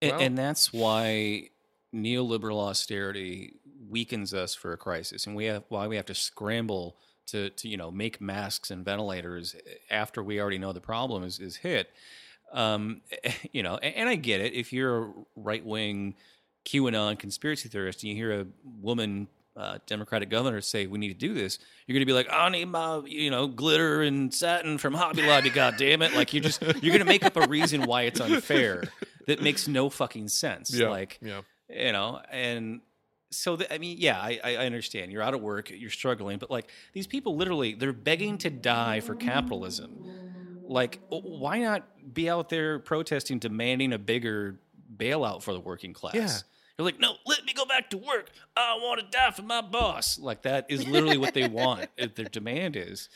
[0.00, 1.50] And, Well- and that's why
[1.96, 3.54] neoliberal austerity
[3.88, 7.68] weakens us for a crisis, and we have why we have to scramble to, to
[7.68, 9.56] you know make masks and ventilators
[9.90, 11.90] after we already know the problem is is hit.
[12.52, 13.02] Um,
[13.52, 14.52] you know, and, and I get it.
[14.52, 16.14] If you're a right wing
[16.64, 18.46] QAnon conspiracy theorist and you hear a
[18.80, 22.28] woman uh, Democratic governor say we need to do this, you're going to be like,
[22.30, 25.50] I need my you know glitter and satin from Hobby Lobby.
[25.54, 26.14] God damn it!
[26.14, 28.84] Like you're just you're going to make up a reason why it's unfair
[29.26, 30.72] that makes no fucking sense.
[30.72, 31.40] Yeah, Like yeah.
[31.68, 32.80] You know and
[33.30, 35.12] so the, i mean yeah I, I understand.
[35.12, 39.00] You're out of work you're struggling but like these people literally they're begging to die
[39.00, 40.04] for capitalism.
[40.68, 44.58] Like why not be out there protesting demanding a bigger
[44.96, 46.14] bailout for the working class?
[46.14, 46.28] Yeah.
[46.76, 48.30] they're like no let me go back to work.
[48.56, 50.18] I want to die for my boss.
[50.18, 53.08] Like that is literally what they want their demand is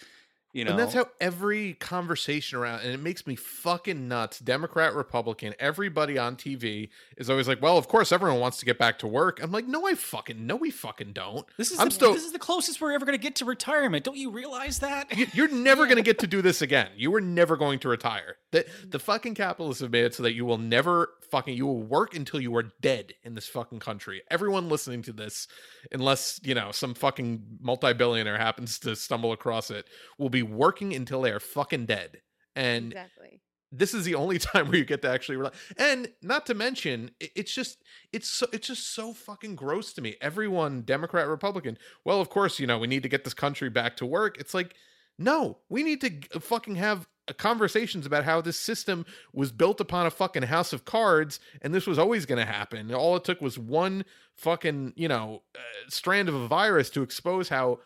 [0.52, 4.38] you know And that's how every conversation around, and it makes me fucking nuts.
[4.40, 8.78] Democrat, Republican, everybody on TV is always like, "Well, of course, everyone wants to get
[8.78, 11.88] back to work." I'm like, "No, I fucking no, we fucking don't." this is I'm
[11.88, 12.12] the, still.
[12.14, 15.16] this is the closest we're ever going to get to retirement don't you realize that
[15.16, 16.88] you- You're never going to get to do this again.
[16.96, 18.36] You were never going to retire.
[18.52, 21.82] The, the fucking capitalists have made it so that you will never fucking you will
[21.82, 24.22] work until you are dead in this fucking country.
[24.30, 25.46] Everyone listening to this,
[25.92, 29.86] unless you know some fucking multi-billionaire happens to stumble across it,
[30.18, 32.20] will be working until they are fucking dead.
[32.56, 33.40] And exactly.
[33.72, 35.52] this is the only time where you get to actually rely.
[35.76, 37.82] And not to mention, it's just
[38.12, 40.16] it's so it's just so fucking gross to me.
[40.20, 41.78] Everyone, Democrat, Republican.
[42.04, 44.38] Well, of course, you know we need to get this country back to work.
[44.38, 44.74] It's like,
[45.18, 50.06] no, we need to fucking have uh, conversations about how this system was built upon
[50.06, 52.92] a fucking house of cards, and this was always going to happen.
[52.92, 57.48] All it took was one fucking you know uh, strand of a virus to expose
[57.50, 57.76] how uh,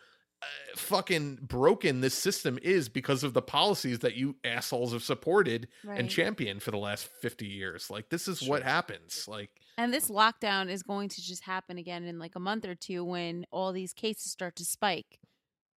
[0.75, 6.09] fucking broken this system is because of the policies that you assholes have supported and
[6.09, 7.89] championed for the last 50 years.
[7.89, 9.27] Like this is what happens.
[9.27, 12.75] Like And this lockdown is going to just happen again in like a month or
[12.75, 15.19] two when all these cases start to spike.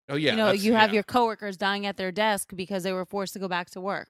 [0.08, 0.94] oh yeah, you know, you have yeah.
[0.94, 4.08] your coworkers dying at their desk because they were forced to go back to work.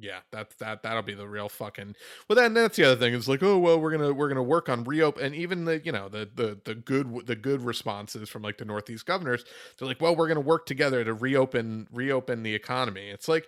[0.00, 1.94] Yeah, that's that that'll be the real fucking
[2.28, 3.14] well then that's the other thing.
[3.14, 5.92] It's like, oh well we're gonna we're gonna work on reopen and even the you
[5.92, 9.44] know the the the good the good responses from like the Northeast governors,
[9.78, 13.10] they're like, well, we're gonna work together to reopen reopen the economy.
[13.10, 13.46] It's like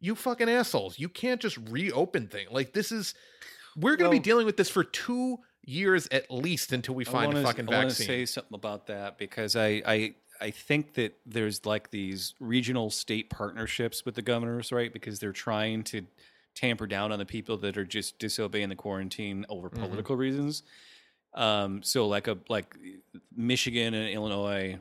[0.00, 0.98] you fucking assholes.
[0.98, 2.50] You can't just reopen things.
[2.50, 3.14] Like this is
[3.76, 7.24] we're gonna be dealing with this for two years at least until we find I
[7.24, 8.06] a wanna, fucking I wanna vaccine.
[8.06, 13.30] say something about that because I, I I think that there's like these regional state
[13.30, 14.92] partnerships with the governors, right?
[14.92, 16.02] Because they're trying to
[16.54, 19.74] tamper down on the people that are just disobeying the quarantine over Mhm.
[19.84, 20.62] political reasons.
[21.34, 22.76] Um, so like a like
[23.34, 24.78] Michigan and Illinois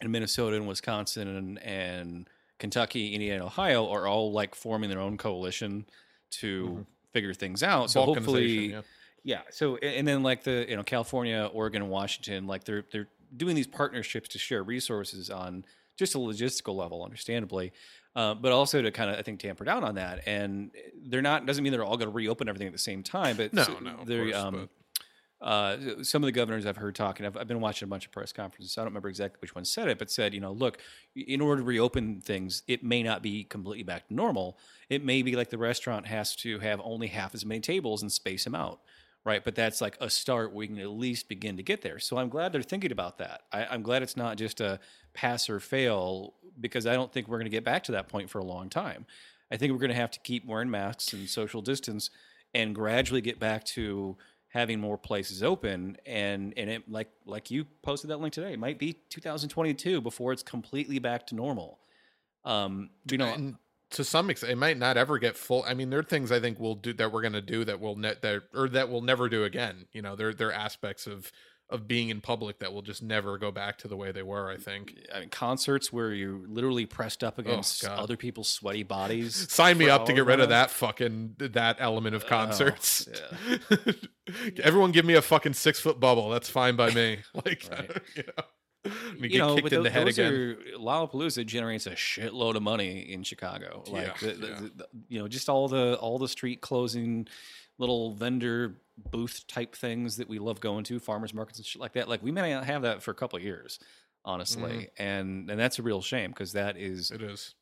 [0.00, 2.28] and Minnesota and Wisconsin and, and
[2.58, 5.86] Kentucky, Indiana, Ohio are all like forming their own coalition
[6.32, 6.86] to Mhm.
[7.12, 7.90] figure things out.
[7.90, 8.82] So hopefully, yeah.
[9.24, 9.40] yeah.
[9.50, 13.66] So and then like the you know California, Oregon, Washington, like they're they're doing these
[13.66, 15.64] partnerships to share resources on
[15.96, 17.72] just a logistical level, understandably,
[18.16, 20.26] uh, but also to kind of I think tamper down on that.
[20.26, 20.70] And
[21.06, 23.52] they're not doesn't mean they're all going to reopen everything at the same time, but
[23.52, 23.96] No, so no,
[24.30, 24.68] course, um,
[25.40, 28.12] uh, some of the governors I've heard talking, I've, I've been watching a bunch of
[28.12, 28.72] press conferences.
[28.72, 30.78] So I don't remember exactly which one said it, but said, you know, look,
[31.14, 34.58] in order to reopen things, it may not be completely back to normal.
[34.90, 38.12] It may be like the restaurant has to have only half as many tables and
[38.12, 38.80] space them out,
[39.24, 39.44] right?
[39.44, 40.54] But that's like a start.
[40.54, 41.98] We can at least begin to get there.
[41.98, 43.42] So I'm glad they're thinking about that.
[43.52, 44.80] I, I'm glad it's not just a
[45.14, 48.30] pass or fail because I don't think we're going to get back to that point
[48.30, 49.06] for a long time.
[49.50, 52.10] I think we're going to have to keep wearing masks and social distance
[52.54, 54.16] and gradually get back to
[54.48, 58.58] having more places open and and it like like you posted that link today it
[58.58, 61.78] might be 2022 before it's completely back to normal
[62.44, 63.56] um you know and
[63.90, 65.64] to some extent, it might not ever get full.
[65.66, 67.80] I mean, there are things I think we'll do that we're going to do that
[67.80, 69.86] we'll net that or that we'll never do again.
[69.92, 71.32] You know, there there are aspects of
[71.68, 74.50] of being in public that will just never go back to the way they were.
[74.50, 74.96] I think.
[75.14, 79.46] I mean, concerts where you're literally pressed up oh, against Oh, other people's sweaty bodies
[79.52, 83.08] Sign me up to get rid on of that fucking that element of Oh, concerts.
[84.62, 86.28] Everyone, give me a fucking six foot bubble.
[86.30, 87.18] That's fine by me.
[87.34, 87.90] Like, Right.
[88.16, 88.44] you know,
[89.20, 90.32] you know, but in tho- the head those again.
[90.32, 93.84] are Lollapalooza generates a shitload of money in Chicago.
[93.86, 94.60] Like Yeah, the, the, yeah.
[94.76, 97.28] the- you know, just all the all the street closing,
[97.78, 98.76] little vendor
[99.10, 102.08] booth type things that we love going to, farmers markets and shit like that.
[102.08, 103.78] Like we may not have that for a couple of years,
[104.24, 105.02] honestly, mm-hmm.
[105.02, 107.54] and and that's a real shame because that is It is.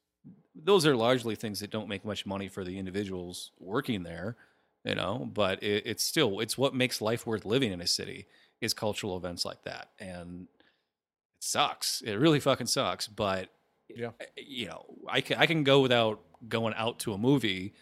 [0.55, 4.37] those are largely things that don't make much money for the individuals working there,
[4.85, 5.29] you know.
[5.33, 8.27] But it, it's still it's what makes life worth living in a city
[8.61, 10.47] is cultural events like that, and
[11.39, 12.01] it sucks.
[12.03, 13.07] It really fucking sucks.
[13.09, 13.49] But
[13.95, 14.11] Yeah.
[14.21, 17.75] Eh, eh, you know, I can I can go without going out to a movie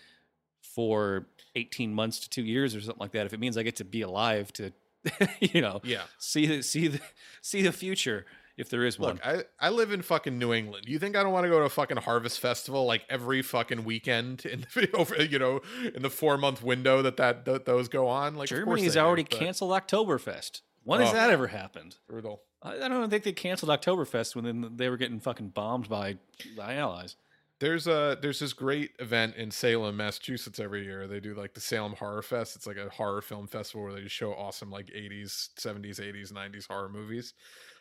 [0.63, 3.77] for eighteen months to two years or something like that if it means I get
[3.77, 4.73] to be alive to,
[5.41, 6.03] you know, Yeah.
[6.19, 7.01] see the see the
[7.43, 8.27] see the future
[8.57, 9.17] if there is one.
[9.17, 10.87] Look, I, I live in fucking New England.
[10.89, 13.85] You think I don't want to go to a fucking harvest festival like every fucking
[13.85, 15.61] weekend in the over you know
[15.95, 18.35] in the four month window that that th- those go on?
[18.35, 20.61] Like of course Germany's I do, already but- canceled Oktoberfest.
[20.85, 21.15] When has Oh.
[21.15, 21.97] that ever happened?
[22.09, 22.43] Brutal.
[22.67, 26.17] I, I don't think they canceled Oktoberfest when then they were getting fucking bombed by
[26.57, 27.17] by allies.
[27.59, 31.07] There's a there's this great event in Salem, Massachusetts every year.
[31.07, 32.55] They do like the Salem Horror Fest.
[32.55, 36.33] It's like a horror film festival where they just show awesome like 80s, 70s, 80s,
[36.33, 37.33] 90s horror movies.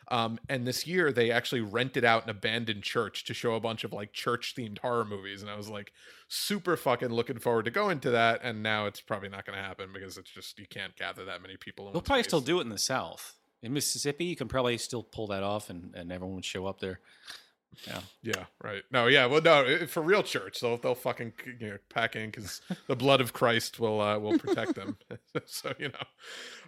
[0.08, 3.84] Um, and this year they actually rented out an abandoned church to show a bunch
[3.84, 5.42] of like church themed horror movies.
[5.42, 5.92] And I was like
[6.28, 8.40] super fucking looking forward to going to that.
[8.42, 11.42] And now it's probably not going to happen because it's just you can't gather that
[11.42, 11.88] many people.
[11.88, 12.30] In They'll probably space.
[12.30, 13.34] still do it in the South.
[13.66, 16.80] In Mississippi, you can probably still pull that off, and, and everyone would show up
[16.80, 17.00] there.
[17.86, 18.82] Yeah, Yeah, right.
[18.90, 19.26] No, yeah.
[19.26, 22.96] Well, no, i- for real church, they'll they'll fucking you know, pack in because the
[22.96, 24.96] blood of Christ will uh, will protect them.
[25.44, 26.04] so you know,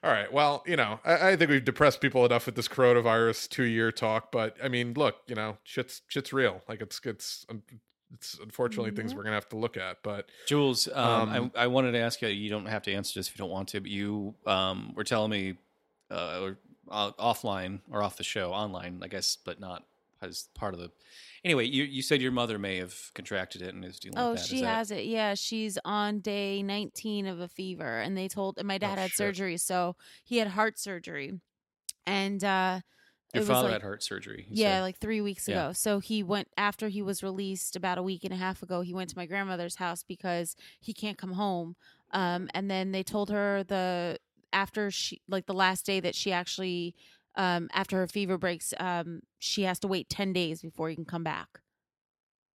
[0.02, 0.30] all right.
[0.30, 3.90] Well, you know, I, I think we've depressed people enough with this coronavirus two year
[3.90, 6.60] talk, but I mean, look, you know, shit's shit's real.
[6.68, 7.46] Like it's it's
[8.12, 10.02] it's unfortunately things we're gonna have to look at.
[10.02, 12.28] But Jules, um, Um, I, I wanted to ask you.
[12.28, 15.04] You don't have to answer this if you don't want to, but you um, were
[15.04, 15.54] telling me
[16.10, 16.58] uh, or,
[16.90, 19.85] uh, offline or off the show, online, I guess, but not
[20.23, 20.90] as part of the.
[21.44, 24.40] Anyway, you you said your mother may have contracted it and is dealing Oh, with
[24.40, 24.47] that.
[24.48, 25.05] She that- has it.
[25.05, 29.10] Yeah, she's on day 19 of a fever, and they told and my dad had
[29.10, 29.16] shit.
[29.16, 29.94] surgery, so
[30.24, 31.40] he had heart surgery,
[32.06, 32.81] and uh,
[33.35, 34.47] Your father like, had heart surgery.
[34.51, 34.81] Yeah, said.
[34.82, 35.66] like three weeks Yeah.
[35.66, 35.73] ago.
[35.74, 38.81] So he went after he was released about a week and a half ago.
[38.81, 41.77] He went to my grandmother's house because he can't come home.
[42.10, 44.19] Um, and then they told her the
[44.52, 46.94] after she like the last day that she actually
[47.36, 51.04] um after her fever breaks um she has to wait 10 days before he can
[51.04, 51.60] come back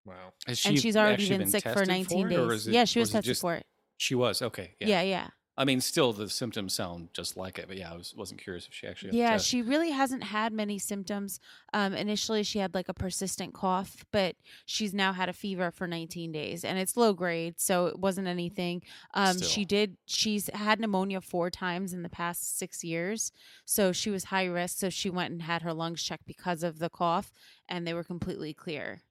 [0.05, 2.73] wow, Has and she's already actually been, sick for 19 it, or days is it-
[2.75, 3.67] yeah she or was is it tested just- for it
[3.99, 4.75] She was okay.
[4.81, 4.89] Yeah.
[4.89, 8.15] yeah yeah I mean, still the symptoms sound just like it, but yeah, I was
[8.17, 9.19] wasn't curious if she actually.
[9.19, 9.47] Yeah test.
[9.47, 11.39] she really hasn't had many symptoms
[11.75, 14.35] um initially she had like a persistent cough but
[14.65, 18.27] she's now had a fever for 19 days and it's low grade so it wasn't
[18.27, 18.83] anything
[19.15, 19.49] um Still.
[19.49, 23.31] she did she's had pneumonia four times in the past six years
[23.67, 26.79] so she was high risk so she went and had her lungs checked because of
[26.79, 27.31] the cough
[27.69, 29.03] and they were completely clear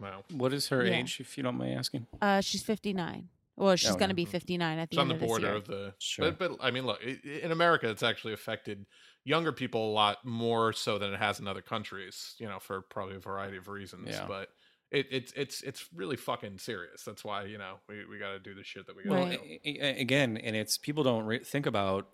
[0.00, 0.22] wow.
[0.32, 0.94] What is her Yeah.
[0.98, 2.06] age, if you don't mind asking?
[2.20, 4.14] uh she's 59 well she's Oh, gonna yeah.
[4.14, 5.56] be 59 at the It's on end the of this border year.
[5.56, 5.94] of the.
[5.98, 6.32] Sure.
[6.32, 8.86] But, but I mean, look, i- i- in America, it's actually affected
[9.24, 12.34] younger people a lot more so than it has in other countries.
[12.38, 14.08] You know, for probably a variety of reasons.
[14.10, 14.26] Yeah.
[14.26, 14.48] But
[14.90, 17.02] it, it's it's it's really fucking serious.
[17.04, 19.24] That's why you know we, we got to do the shit that we got Well,
[19.24, 19.62] to Right.
[19.64, 19.70] do.
[19.70, 22.08] a- a- again, and it's people don't re- think about,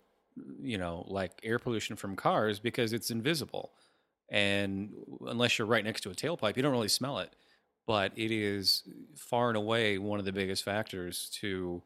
[0.61, 3.73] you know, like air pollution from cars because it's invisible,
[4.29, 4.93] and
[5.25, 7.35] unless you're right next to a tailpipe, you don't really smell it.
[7.89, 8.83] But it is
[9.15, 11.81] far and away one of the biggest factors to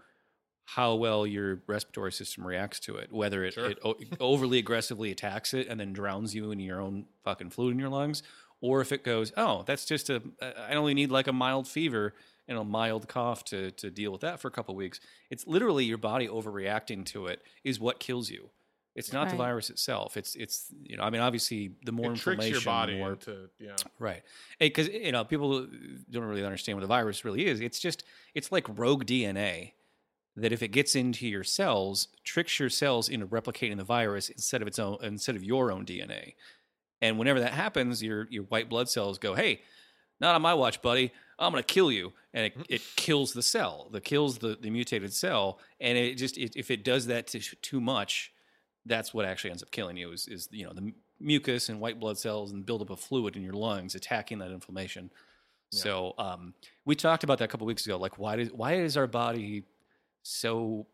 [0.65, 3.09] how well your respiratory system reacts to it.
[3.09, 3.69] Whether it, Sure.
[3.69, 7.71] it o- overly aggressively attacks it and then drowns you in your own fucking fluid
[7.75, 8.21] in your lungs,
[8.59, 12.15] or if it goes, oh, that's just a, I only need like a mild fever
[12.49, 14.99] and a mild cough to to deal with that for a couple weeks.
[15.30, 18.49] It's literally your body overreacting to it is what kills you.
[18.95, 20.17] It's not the virus itself.
[20.17, 22.99] It's it's you know I mean obviously the more it tricks inflammation, your body the
[22.99, 23.75] more into you know.
[23.99, 24.21] Right.
[24.59, 25.67] Because, you know, people
[26.09, 27.59] don't really understand what the virus really is.
[27.59, 28.03] It's just,
[28.33, 29.71] it's like rogue DNA
[30.35, 34.61] that if it gets into your cells, tricks your cells into replicating the virus instead
[34.61, 36.33] of its own, instead of your own DNA.
[37.01, 39.61] And whenever that happens, your, your white blood cells go, hey,
[40.19, 41.11] not on my watch, buddy.
[41.37, 42.13] I'm going to kill you.
[42.33, 45.59] And it, it kills the cell, the kills the, the mutated cell.
[45.79, 48.32] And it just, it, if it does that to, too much,
[48.85, 51.99] that's what actually ends up killing you is, is you know the mucus and white
[51.99, 55.10] blood cells and buildup of fluid in your lungs attacking that inflammation.
[55.72, 56.53] So um,
[56.85, 57.97] we talked about that a couple weeks ago.
[57.97, 59.64] Like why does why is our body
[60.22, 60.85] so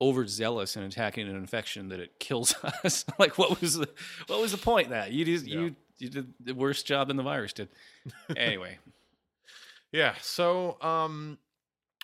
[0.00, 3.04] overzealous in attacking an infection that it kills us?
[3.18, 3.88] like what was the
[4.26, 5.60] what was the point that you just Yeah.
[5.60, 7.68] you you did the worst job than the virus did.
[8.36, 8.78] Anyway,
[9.92, 10.14] Yeah.
[10.22, 11.38] So, um,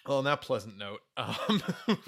[0.06, 1.62] well, on that pleasant note, um,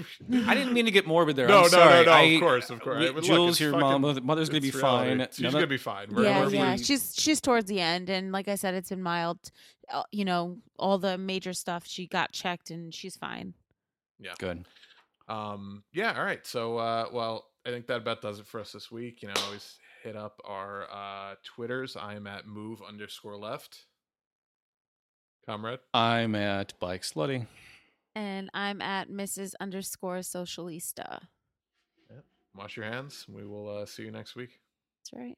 [0.46, 1.48] I didn't mean to get morbid there.
[1.48, 2.04] No, I'm no, sorry.
[2.04, 2.34] no, no.
[2.34, 2.98] Of course, of course.
[2.98, 5.18] We, Look, Jules, your fucking, mom, mother's gonna be reality.
[5.18, 5.28] fine.
[5.32, 6.08] She's gonna be fine.
[6.10, 6.70] We're, yeah, we're, yeah.
[6.72, 9.38] We're, she's she's towards the end, and like I said, it's been mild.
[9.90, 11.84] Uh, you know, all the major stuff.
[11.86, 13.54] She got checked, and she's fine.
[14.20, 14.34] Yeah.
[14.38, 14.66] Good.
[15.28, 15.82] Um.
[15.94, 16.12] Yeah.
[16.18, 16.46] All right.
[16.46, 19.22] So, uh, well, I think that about does it for us this week.
[19.22, 21.96] You know, always hit up our uh, Twitters.
[21.96, 23.86] I am at move underscore left.
[25.46, 25.78] Comrade.
[25.94, 27.46] I'm at bike slutty
[28.16, 29.52] and I'm at Mrs.
[29.60, 31.20] underscore socialista.
[32.10, 32.24] Yep.
[32.56, 33.26] Wash your hands.
[33.28, 34.58] We will uh, see you next week.
[34.98, 35.36] That's right.